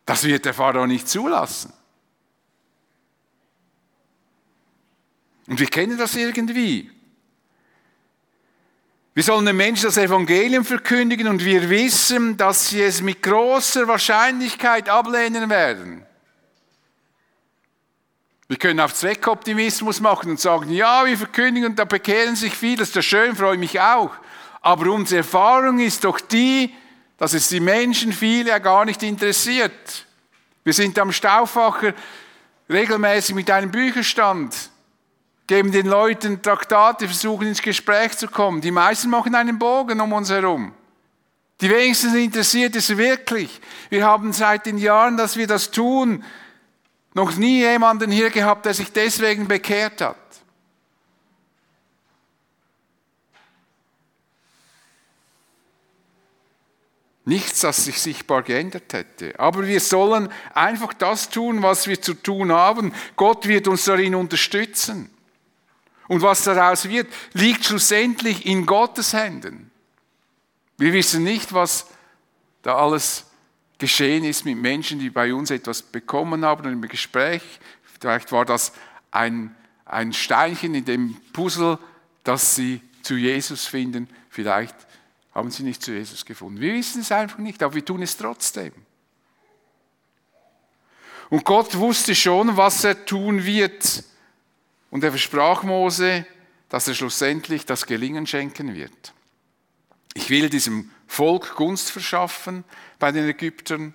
Das 0.06 0.24
wird 0.24 0.46
der 0.46 0.54
Pharao 0.54 0.86
nicht 0.86 1.08
zulassen. 1.08 1.72
Und 5.48 5.60
wir 5.60 5.68
kennen 5.68 5.98
das 5.98 6.16
irgendwie. 6.16 6.90
Wir 9.14 9.24
sollen 9.24 9.46
den 9.46 9.56
Menschen 9.56 9.86
das 9.86 9.98
Evangelium 9.98 10.66
verkündigen 10.66 11.28
und 11.28 11.46
wir 11.46 11.70
wissen, 11.70 12.36
dass 12.36 12.70
sie 12.70 12.82
es 12.82 13.02
mit 13.02 13.22
großer 13.22 13.88
Wahrscheinlichkeit 13.88 14.90
ablehnen 14.90 15.50
werden. 15.50 16.06
Wir 18.54 18.60
können 18.60 18.82
auf 18.82 18.94
Zweckoptimismus 18.94 20.00
machen 20.00 20.30
und 20.30 20.40
sagen, 20.40 20.70
ja, 20.70 21.08
wir 21.08 21.18
verkündigen 21.18 21.72
und 21.72 21.80
da 21.80 21.86
bekehren 21.86 22.36
sich 22.36 22.54
viele, 22.54 22.78
das 22.78 22.90
ist 22.90 22.96
ja 22.96 23.02
schön, 23.02 23.36
freue 23.36 23.58
mich 23.58 23.80
auch. 23.80 24.12
Aber 24.62 24.92
unsere 24.92 25.22
Erfahrung 25.22 25.80
ist 25.80 26.04
doch 26.04 26.20
die, 26.20 26.72
dass 27.18 27.34
es 27.34 27.50
die 27.50 27.60
Menschen 27.60 28.14
viele 28.14 28.52
ja 28.52 28.60
gar 28.60 28.86
nicht 28.86 29.02
interessiert. 29.02 30.06
Wir 30.64 30.74
sind 30.74 31.00
am 31.00 31.12
Stauffacher 31.12 31.96
regelmäßig 32.70 33.34
mit 33.34 33.50
einem 33.50 33.72
Bücherstand, 33.72 34.56
geben 35.48 35.72
den 35.72 35.88
Leuten 35.88 36.40
Traktate, 36.44 37.08
versuchen 37.08 37.48
ins 37.48 37.62
Gespräch 37.64 38.16
zu 38.20 38.28
kommen. 38.28 38.62
Die 38.62 38.70
meisten 38.70 39.10
machen 39.10 39.34
einen 39.34 39.58
Bogen 39.58 40.00
um 40.00 40.14
uns 40.14 40.30
herum. 40.30 40.76
Die 41.60 41.72
wenigsten 41.72 42.16
interessiert 42.16 42.76
es 42.76 42.96
wirklich. 42.96 43.60
Wir 43.90 44.06
haben 44.06 44.32
seit 44.32 44.68
den 44.68 44.78
Jahren, 44.78 45.18
dass 45.18 45.38
wir 45.38 45.48
das 45.48 45.72
tun, 45.72 46.24
noch 47.14 47.36
nie 47.36 47.60
jemanden 47.60 48.12
hier 48.12 48.30
gehabt, 48.30 48.66
der 48.66 48.74
sich 48.74 48.92
deswegen 48.92 49.48
bekehrt 49.48 50.02
hat. 50.02 50.18
Nichts, 57.26 57.62
das 57.62 57.86
sich 57.86 58.02
sichtbar 58.02 58.44
geändert 58.44 58.92
hätte. 58.92 59.40
Aber 59.40 59.66
wir 59.66 59.80
sollen 59.80 60.30
einfach 60.54 60.94
das 60.94 61.30
tun, 61.30 61.64
was 61.64 61.88
wir 61.88 62.02
zu 62.02 62.16
tun 62.16 62.52
haben. 62.52 62.94
Gott 63.16 63.48
wird 63.48 63.68
uns 63.70 63.86
darin 63.86 64.14
unterstützen. 64.14 65.10
Und 66.10 66.22
was 66.22 66.44
daraus 66.44 66.90
wird, 66.90 67.08
liegt 67.32 67.64
schlussendlich 67.64 68.46
in 68.46 68.66
Gottes 68.66 69.14
Händen. 69.14 69.72
Wir 70.78 70.92
wissen 70.92 71.24
nicht, 71.24 71.54
was 71.54 71.88
da 72.62 72.76
alles 72.76 73.26
geschehen 73.84 74.24
ist 74.24 74.46
mit 74.46 74.58
Menschen, 74.58 74.98
die 74.98 75.10
bei 75.10 75.34
uns 75.34 75.52
etwas 75.52 75.82
bekommen 75.82 76.46
haben 76.46 76.72
im 76.72 76.88
Gespräch. 76.88 77.42
Vielleicht 78.00 78.32
war 78.32 78.46
das 78.46 78.72
ein, 79.12 79.54
ein 79.84 80.14
Steinchen 80.14 80.74
in 80.74 80.86
dem 80.86 81.18
Puzzle, 81.34 81.78
das 82.24 82.56
sie 82.56 82.80
zu 83.02 83.16
Jesus 83.16 83.66
finden. 83.66 84.08
Vielleicht 84.30 84.74
haben 85.36 85.52
sie 85.52 85.64
nicht 85.64 85.84
zu 85.84 85.92
Jesus 85.92 86.24
gefunden. 86.24 86.62
Wir 86.62 86.76
wissen 86.76 87.02
es 87.02 87.12
einfach 87.12 87.40
nicht, 87.40 87.62
aber 87.62 87.76
wir 87.76 87.84
tun 87.84 88.02
es 88.02 88.16
trotzdem. 88.16 88.72
Und 91.30 91.44
Gott 91.44 91.76
wusste 91.78 92.16
schon, 92.16 92.56
was 92.56 92.86
er 92.86 93.04
tun 93.04 93.44
wird. 93.44 94.06
Und 94.92 95.04
er 95.04 95.10
versprach 95.10 95.64
Mose, 95.64 96.26
dass 96.70 96.88
er 96.88 96.94
schlussendlich 96.94 97.66
das 97.66 97.86
Gelingen 97.86 98.28
schenken 98.28 98.76
wird. 98.76 99.14
Ich 100.14 100.30
will 100.30 100.50
diesem 100.50 100.90
Volk 101.08 101.56
Gunst 101.56 101.92
verschaffen 101.92 102.64
bei 103.00 103.12
den 103.12 103.28
Ägyptern, 103.28 103.94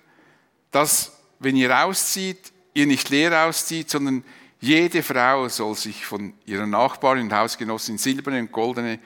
dass, 0.71 1.17
wenn 1.39 1.55
ihr 1.55 1.85
auszieht, 1.85 2.51
ihr 2.73 2.85
nicht 2.85 3.09
leer 3.09 3.45
auszieht, 3.45 3.89
sondern 3.89 4.23
jede 4.61 5.03
Frau 5.03 5.47
soll 5.47 5.75
sich 5.75 6.05
von 6.05 6.33
ihrer 6.45 6.67
Nachbarin 6.67 7.23
und 7.23 7.33
Hausgenossin 7.33 7.97
silberne 7.97 8.39
und 8.39 8.51
goldene, 8.51 8.99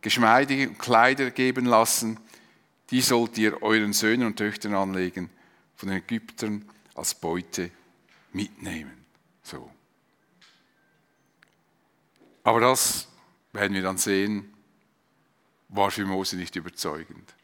geschmeidige 0.00 0.74
Kleider 0.74 1.30
geben 1.30 1.66
lassen. 1.66 2.18
Die 2.90 3.00
sollt 3.00 3.38
ihr 3.38 3.62
euren 3.62 3.92
Söhnen 3.92 4.26
und 4.26 4.36
Töchtern 4.36 4.74
anlegen, 4.74 5.30
von 5.76 5.88
den 5.88 5.98
Ägyptern 5.98 6.64
als 6.94 7.14
Beute 7.14 7.70
mitnehmen. 8.32 9.04
So. 9.42 9.70
Aber 12.42 12.60
das 12.60 13.08
werden 13.52 13.74
wir 13.74 13.82
dann 13.82 13.96
sehen, 13.96 14.53
war 15.74 15.90
für 15.90 16.06
Mose 16.06 16.36
nicht 16.36 16.56
überzeugend. 16.56 17.34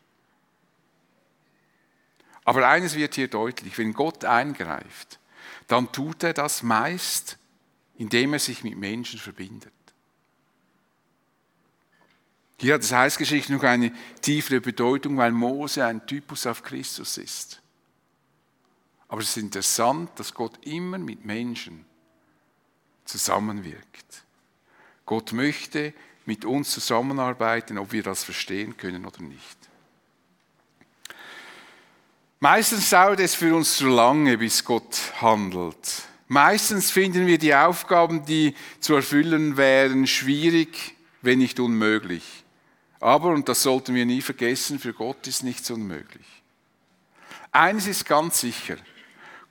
Aber 2.45 2.67
eines 2.69 2.95
wird 2.95 3.15
hier 3.15 3.29
deutlich, 3.29 3.77
wenn 3.77 3.93
Gott 3.93 4.25
eingreift, 4.25 5.19
dann 5.67 5.93
tut 5.93 6.23
er 6.23 6.33
das 6.33 6.63
meist, 6.63 7.39
indem 7.97 8.33
er 8.33 8.39
sich 8.39 8.65
mit 8.65 8.77
Menschen 8.77 9.19
verbindet. 9.19 9.73
Hier 12.59 12.75
hat 12.75 12.83
das 12.83 12.93
Heilsgeschichte 12.93 13.53
noch 13.53 13.63
eine 13.63 13.93
tiefere 14.21 14.61
Bedeutung, 14.61 15.17
weil 15.17 15.33
Mose 15.33 15.85
ein 15.85 16.07
Typus 16.07 16.47
auf 16.47 16.63
Christus 16.63 17.19
ist. 17.19 17.63
Aber 19.09 19.23
es 19.23 19.31
ist 19.31 19.39
interessant, 19.39 20.11
dass 20.17 20.35
Gott 20.35 20.65
immer 20.65 20.99
mit 20.99 21.25
Menschen 21.25 21.85
zusammenwirkt. 23.05 24.25
Gott 25.07 25.33
möchte 25.33 25.93
mit 26.31 26.45
uns 26.45 26.71
zusammenarbeiten, 26.71 27.77
ob 27.77 27.91
wir 27.91 28.05
das 28.05 28.23
verstehen 28.23 28.77
können 28.77 29.05
oder 29.05 29.21
nicht. 29.21 29.59
Meistens 32.39 32.89
dauert 32.89 33.19
es 33.19 33.35
für 33.35 33.53
uns 33.53 33.77
zu 33.77 33.89
lange, 33.89 34.39
bis 34.39 34.65
Gott 34.65 34.97
handelt. 35.21 36.05
Meistens 36.29 36.93
finden 36.93 37.27
wir 37.27 37.37
die 37.37 37.53
Aufgaben, 37.53 38.25
die 38.25 38.55
zu 38.79 38.95
erfüllen 38.95 39.57
wären, 39.57 40.07
schwierig, 40.07 40.95
wenn 41.21 41.41
nicht 41.41 41.59
unmöglich. 41.59 42.23
Aber, 43.01 43.31
und 43.31 43.49
das 43.49 43.65
sollten 43.65 43.97
wir 43.97 44.07
nie 44.07 44.23
vergessen, 44.23 44.79
für 44.79 44.93
Gott 44.93 45.27
ist 45.27 45.43
nichts 45.43 45.69
unmöglich. 45.73 46.27
Eines 47.51 47.89
ist 47.89 48.07
ganz 48.07 48.41
sicher, 48.41 48.77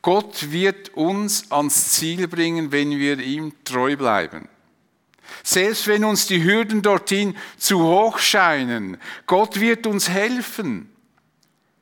Gott 0.02 0.50
wird 0.54 0.94
uns 0.94 1.52
ans 1.52 1.92
Ziel 1.92 2.30
bringen, 2.30 2.72
wenn 2.72 2.92
wir 2.92 3.20
ihm 3.20 3.52
treu 3.66 3.98
bleiben. 3.98 4.48
Selbst 5.44 5.88
wenn 5.88 6.04
uns 6.04 6.28
die 6.28 6.44
Hürden 6.44 6.82
dorthin 6.82 7.36
zu 7.58 7.82
hoch 7.82 8.20
scheinen, 8.20 8.98
Gott 9.26 9.60
wird 9.60 9.88
uns 9.88 10.10
helfen. 10.10 10.90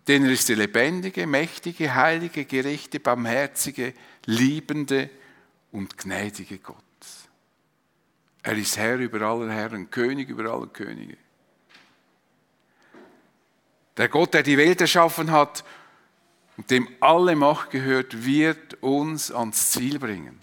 Denn 0.07 0.23
er 0.23 0.31
ist 0.31 0.47
der 0.47 0.55
lebendige, 0.55 1.27
mächtige, 1.27 1.93
heilige, 1.93 2.45
gerechte, 2.45 2.99
barmherzige, 2.99 3.93
liebende 4.25 5.09
und 5.71 5.97
gnädige 5.97 6.59
Gott. 6.59 6.83
Er 8.43 8.55
ist 8.55 8.77
Herr 8.77 8.97
über 8.97 9.21
alle 9.21 9.51
Herren, 9.51 9.91
König 9.91 10.29
über 10.29 10.49
alle 10.49 10.67
Könige. 10.67 11.17
Der 13.97 14.07
Gott, 14.07 14.33
der 14.33 14.43
die 14.43 14.57
Welt 14.57 14.79
erschaffen 14.79 15.31
hat 15.31 15.65
und 16.55 16.71
dem 16.71 16.87
alle 17.01 17.35
Macht 17.35 17.71
gehört, 17.71 18.25
wird 18.25 18.81
uns 18.81 19.31
ans 19.31 19.71
Ziel 19.71 19.99
bringen. 19.99 20.39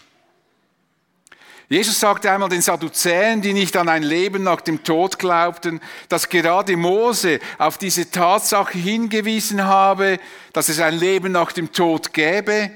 Jesus 1.67 1.99
sagte 1.99 2.31
einmal 2.31 2.49
den 2.49 2.61
Sadduzäen, 2.61 3.41
die 3.41 3.53
nicht 3.53 3.75
an 3.75 3.89
ein 3.89 4.03
Leben 4.03 4.43
nach 4.43 4.61
dem 4.61 4.83
Tod 4.83 5.17
glaubten, 5.17 5.81
dass 6.09 6.29
gerade 6.29 6.77
Mose 6.77 7.39
auf 7.57 7.79
diese 7.79 8.11
Tatsache 8.11 8.77
hingewiesen 8.77 9.63
habe, 9.63 10.19
dass 10.53 10.69
es 10.69 10.79
ein 10.79 10.97
Leben 10.97 11.31
nach 11.31 11.51
dem 11.51 11.71
Tod 11.71 12.13
gäbe, 12.13 12.69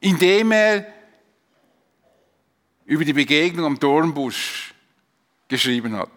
indem 0.00 0.52
er 0.52 0.86
über 2.86 3.04
die 3.04 3.12
Begegnung 3.12 3.66
am 3.66 3.78
Dornbusch 3.78 4.72
geschrieben 5.48 5.96
hat. 5.96 6.08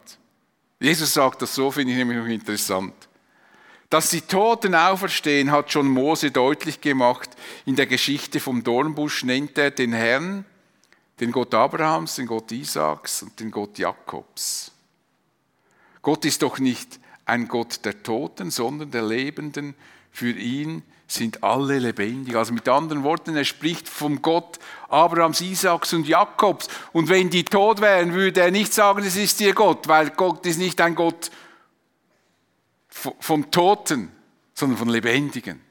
Jesus 0.79 1.13
sagt 1.13 1.41
das 1.41 1.55
so, 1.55 1.71
finde 1.71 1.91
ich 1.91 1.97
nämlich 1.97 2.17
noch 2.17 2.25
interessant. 2.25 2.93
Dass 3.89 4.10
die 4.10 4.21
Toten 4.21 4.73
auferstehen, 4.73 5.51
hat 5.51 5.71
schon 5.71 5.88
Mose 5.88 6.31
deutlich 6.31 6.79
gemacht. 6.79 7.29
In 7.65 7.75
der 7.75 7.88
Geschichte 7.88 8.39
vom 8.39 8.63
Dornbusch 8.63 9.23
nennt 9.23 9.57
er 9.57 9.71
den 9.71 9.91
Herrn 9.91 10.45
den 11.21 11.31
Gott 11.31 11.53
Abrahams, 11.53 12.15
den 12.15 12.25
Gott 12.25 12.51
Isaaks 12.51 13.21
und 13.21 13.39
den 13.39 13.51
Gott 13.51 13.77
Jakobs. 13.77 14.71
Gott 16.01 16.25
ist 16.25 16.41
doch 16.41 16.57
nicht 16.57 16.99
ein 17.25 17.47
Gott 17.47 17.86
der 17.86 18.01
Toten, 18.01 18.49
sondern 18.49 18.89
der 18.89 19.03
Lebenden. 19.03 19.75
Für 20.12 20.31
ihn 20.31 20.81
sind 21.05 21.43
alle 21.43 21.77
lebendig. 21.77 22.36
Also 22.36 22.53
mit 22.53 22.67
anderen 22.67 23.03
Worten, 23.03 23.36
er 23.36 23.45
spricht 23.45 23.88
vom 23.88 24.23
Gott 24.23 24.57
Abrahams, 24.89 25.41
Isaaks 25.41 25.93
und 25.93 26.07
Jakobs. 26.07 26.67
Und 26.91 27.07
wenn 27.07 27.29
die 27.29 27.43
tot 27.43 27.81
wären, 27.81 28.13
würde 28.13 28.41
er 28.41 28.51
nicht 28.51 28.73
sagen, 28.73 29.03
es 29.03 29.15
ist 29.15 29.39
ihr 29.41 29.53
Gott, 29.53 29.88
weil 29.88 30.10
Gott 30.10 30.45
ist 30.47 30.57
nicht 30.57 30.81
ein 30.81 30.95
Gott 30.95 31.29
vom 32.89 33.51
Toten, 33.51 34.12
sondern 34.55 34.77
von 34.77 34.89
Lebendigen. 34.89 35.62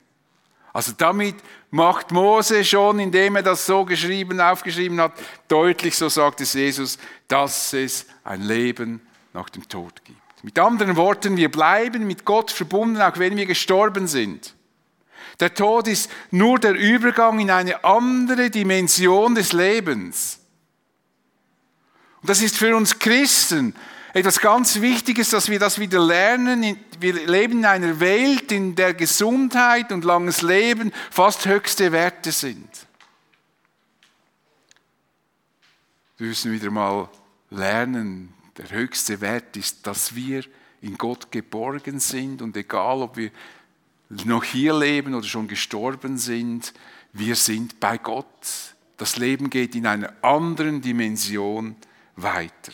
Also 0.73 0.93
damit 0.97 1.35
macht 1.71 2.11
Mose 2.11 2.65
schon, 2.65 2.99
indem 2.99 3.37
er 3.37 3.43
das 3.43 3.67
so 3.67 3.85
geschrieben, 3.85 4.41
aufgeschrieben 4.41 5.01
hat, 5.01 5.13
deutlich, 5.49 5.97
so 5.97 6.09
sagt 6.09 6.41
es 6.41 6.55
Jesus, 6.55 6.99
dass 7.29 7.73
es 7.73 8.07
ein 8.25 8.43
Leben 8.43 9.01
nach 9.33 9.49
dem 9.49 9.69
Tod 9.69 10.05
gibt. 10.05 10.19
Mit 10.43 10.59
anderen 10.59 10.97
Worten, 10.97 11.37
wir 11.37 11.51
bleiben 11.51 12.07
mit 12.07 12.25
Gott 12.25 12.51
verbunden, 12.51 13.01
auch 13.01 13.19
wenn 13.19 13.37
wir 13.37 13.47
gestorben 13.47 14.09
sind. 14.09 14.55
Der 15.39 15.55
Tod 15.55 15.87
ist 15.89 16.11
nur 16.31 16.59
der 16.59 16.75
Übergang 16.75 17.39
in 17.41 17.51
eine 17.51 17.85
andere 17.85 18.51
Dimension 18.51 19.35
des 19.35 19.53
Lebens. 19.53 20.41
Und 22.21 22.29
das 22.29 22.43
ist 22.43 22.57
für 22.57 22.77
uns 22.77 22.99
Christen 22.99 23.75
etwas 24.13 24.41
ganz 24.41 24.81
Wichtiges, 24.81 25.31
dass 25.31 25.49
wir 25.49 25.59
das 25.59 25.79
wieder 25.79 26.05
lernen. 26.05 26.77
Wir 26.99 27.27
leben 27.27 27.61
in 27.61 27.65
einer 27.65 28.01
Welt, 28.01 28.51
in 28.53 28.75
der 28.75 28.95
Gesundheit 28.95 29.93
und 29.93 30.05
langes 30.05 30.43
Leben 30.43 30.93
fast 31.11 31.47
höchste 31.47 31.93
Werte 31.93 32.33
sind. 32.33 32.69
Wir 36.19 36.29
müssen 36.29 36.53
wieder 36.53 36.71
mal 36.71 37.09
lernen, 37.51 38.35
der 38.59 38.71
höchste 38.71 39.21
Wert 39.21 39.57
ist, 39.57 39.87
dass 39.87 40.15
wir 40.15 40.45
in 40.83 40.99
Gott 40.99 41.31
geborgen 41.31 42.01
sind 42.01 42.43
und 42.43 42.57
egal, 42.57 43.03
ob 43.03 43.17
wir 43.17 43.31
noch 44.25 44.45
hier 44.45 44.77
leben 44.77 45.15
oder 45.15 45.27
schon 45.27 45.49
gestorben 45.49 46.19
sind, 46.19 46.75
wir 47.13 47.37
sind 47.37 47.81
bei 47.81 47.97
Gott. 47.97 48.27
Das 48.97 49.17
Leben 49.17 49.51
geht 49.51 49.75
in 49.75 49.87
einer 49.87 50.13
anderen 50.23 50.81
Dimension 50.83 51.77
weiter. 52.17 52.73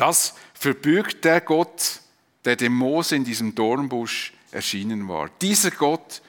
Das 0.00 0.32
verbürgt 0.54 1.26
der 1.26 1.42
Gott, 1.42 2.00
der 2.46 2.56
dem 2.56 2.72
Mose 2.74 3.16
in 3.16 3.24
diesem 3.24 3.54
Dornbusch 3.54 4.32
erschienen 4.50 5.06
war. 5.06 5.28
Dieser 5.42 5.72
Gott 5.72 6.22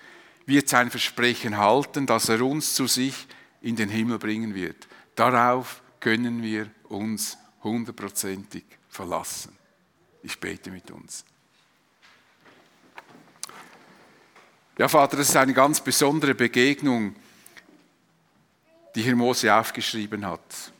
wird 0.46 0.68
sein 0.68 0.92
Versprechen 0.92 1.56
halten, 1.56 2.06
dass 2.06 2.28
er 2.28 2.42
uns 2.42 2.74
zu 2.74 2.86
sich 2.88 3.28
in 3.62 3.78
den 3.78 3.88
Himmel 3.88 4.20
bringen 4.20 4.56
wird. 4.56 4.90
Darauf 5.16 5.82
können 6.02 6.44
wir 6.44 6.69
uns 6.90 7.38
hundertprozentig 7.63 8.65
verlassen. 8.90 9.58
Ich 10.22 10.38
bete 10.38 10.69
mit 10.69 10.92
uns. 10.92 11.24
Ja, 14.78 14.90
Vater, 14.90 15.15
das 15.15 15.30
ist 15.30 15.38
eine 15.38 15.54
ganz 15.54 15.80
besondere 15.80 16.36
Begegnung, 16.36 17.15
die 18.96 19.04
hier 19.04 19.15
Mose 19.15 19.56
aufgeschrieben 19.56 20.26
hat. 20.26 20.74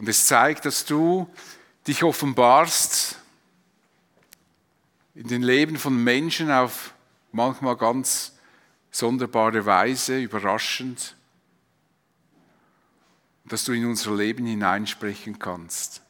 Und 0.00 0.08
es 0.08 0.26
zeigt, 0.26 0.64
dass 0.64 0.86
du 0.86 1.28
dich 1.86 2.02
offenbarst 2.02 3.18
in 5.14 5.28
den 5.28 5.42
Leben 5.42 5.76
von 5.76 5.94
Menschen 6.02 6.50
auf 6.50 6.94
manchmal 7.32 7.76
ganz 7.76 8.32
sonderbare 8.90 9.66
Weise, 9.66 10.18
überraschend, 10.18 11.14
dass 13.44 13.64
du 13.64 13.72
in 13.72 13.84
unser 13.84 14.16
Leben 14.16 14.46
hineinsprechen 14.46 15.38
kannst. 15.38 16.00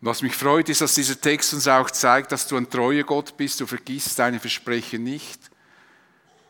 Und 0.00 0.08
was 0.08 0.20
mich 0.22 0.34
freut, 0.34 0.68
ist, 0.68 0.80
dass 0.80 0.96
dieser 0.96 1.20
Text 1.20 1.54
uns 1.54 1.68
auch 1.68 1.92
zeigt, 1.92 2.32
dass 2.32 2.48
du 2.48 2.56
ein 2.56 2.68
treuer 2.68 3.04
Gott 3.04 3.36
bist, 3.36 3.60
du 3.60 3.66
vergisst 3.66 4.18
deine 4.18 4.40
Versprechen 4.40 5.04
nicht. 5.04 5.48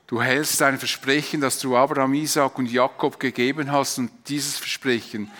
Du 0.07 0.21
hältst 0.21 0.61
dein 0.61 0.79
Versprechen, 0.79 1.41
das 1.41 1.59
du 1.59 1.77
Abraham, 1.77 2.15
Isaac 2.15 2.59
und 2.59 2.71
Jakob 2.71 3.19
gegeben 3.19 3.73
hast 3.73 3.99
und 3.99 4.11
dieses 4.29 4.59
Versprechen 4.59 5.31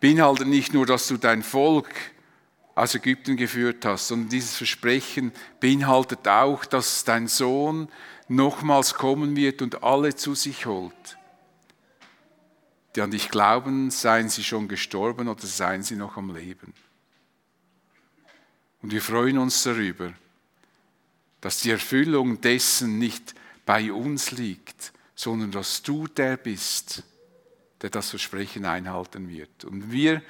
beinhaltet 0.00 0.48
nicht 0.48 0.74
nur, 0.74 0.86
dass 0.86 1.06
du 1.06 1.16
dein 1.16 1.44
Volk 1.44 1.88
aus 2.74 2.94
Ägypten 2.94 3.36
geführt 3.36 3.84
hast, 3.84 4.08
sondern 4.08 4.28
dieses 4.28 4.56
Versprechen 4.56 5.30
beinhaltet 5.60 6.26
auch, 6.26 6.64
dass 6.64 7.04
dein 7.04 7.28
Sohn 7.28 7.88
nochmals 8.28 8.94
kommen 8.94 9.36
wird 9.36 9.62
und 9.62 9.84
alle 9.84 10.16
zu 10.16 10.34
sich 10.34 10.66
holt. 10.66 11.16
Die 12.96 13.02
an 13.02 13.10
dich 13.10 13.28
glauben, 13.28 13.90
seien 13.90 14.28
sie 14.28 14.42
schon 14.42 14.68
gestorben 14.68 15.28
oder 15.28 15.46
seien 15.46 15.82
sie 15.82 15.96
noch 15.96 16.16
am 16.16 16.34
Leben. 16.34 16.74
Und 18.82 18.90
wir 18.90 19.00
freuen 19.00 19.38
uns 19.38 19.62
darüber, 19.62 20.12
dass 21.40 21.60
die 21.60 21.70
Erfüllung 21.70 22.40
dessen 22.40 22.98
nicht 22.98 23.34
bei 23.64 23.92
uns 23.92 24.30
liegt, 24.32 24.92
sondern 25.14 25.50
dass 25.50 25.82
du 25.82 26.06
der 26.06 26.36
bist, 26.36 27.02
der 27.80 27.90
das 27.90 28.10
Versprechen 28.10 28.64
einhalten 28.64 29.28
wird. 29.28 29.64
Und 29.64 29.90
wir 29.90 30.22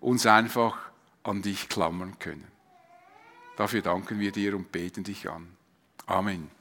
uns 0.00 0.26
einfach 0.26 0.78
an 1.22 1.42
dich 1.42 1.68
klammern 1.68 2.18
können. 2.18 2.46
Dafür 3.56 3.82
danken 3.82 4.18
wir 4.18 4.32
dir 4.32 4.56
und 4.56 4.72
beten 4.72 5.04
dich 5.04 5.28
an. 5.28 5.48
Amen. 6.06 6.59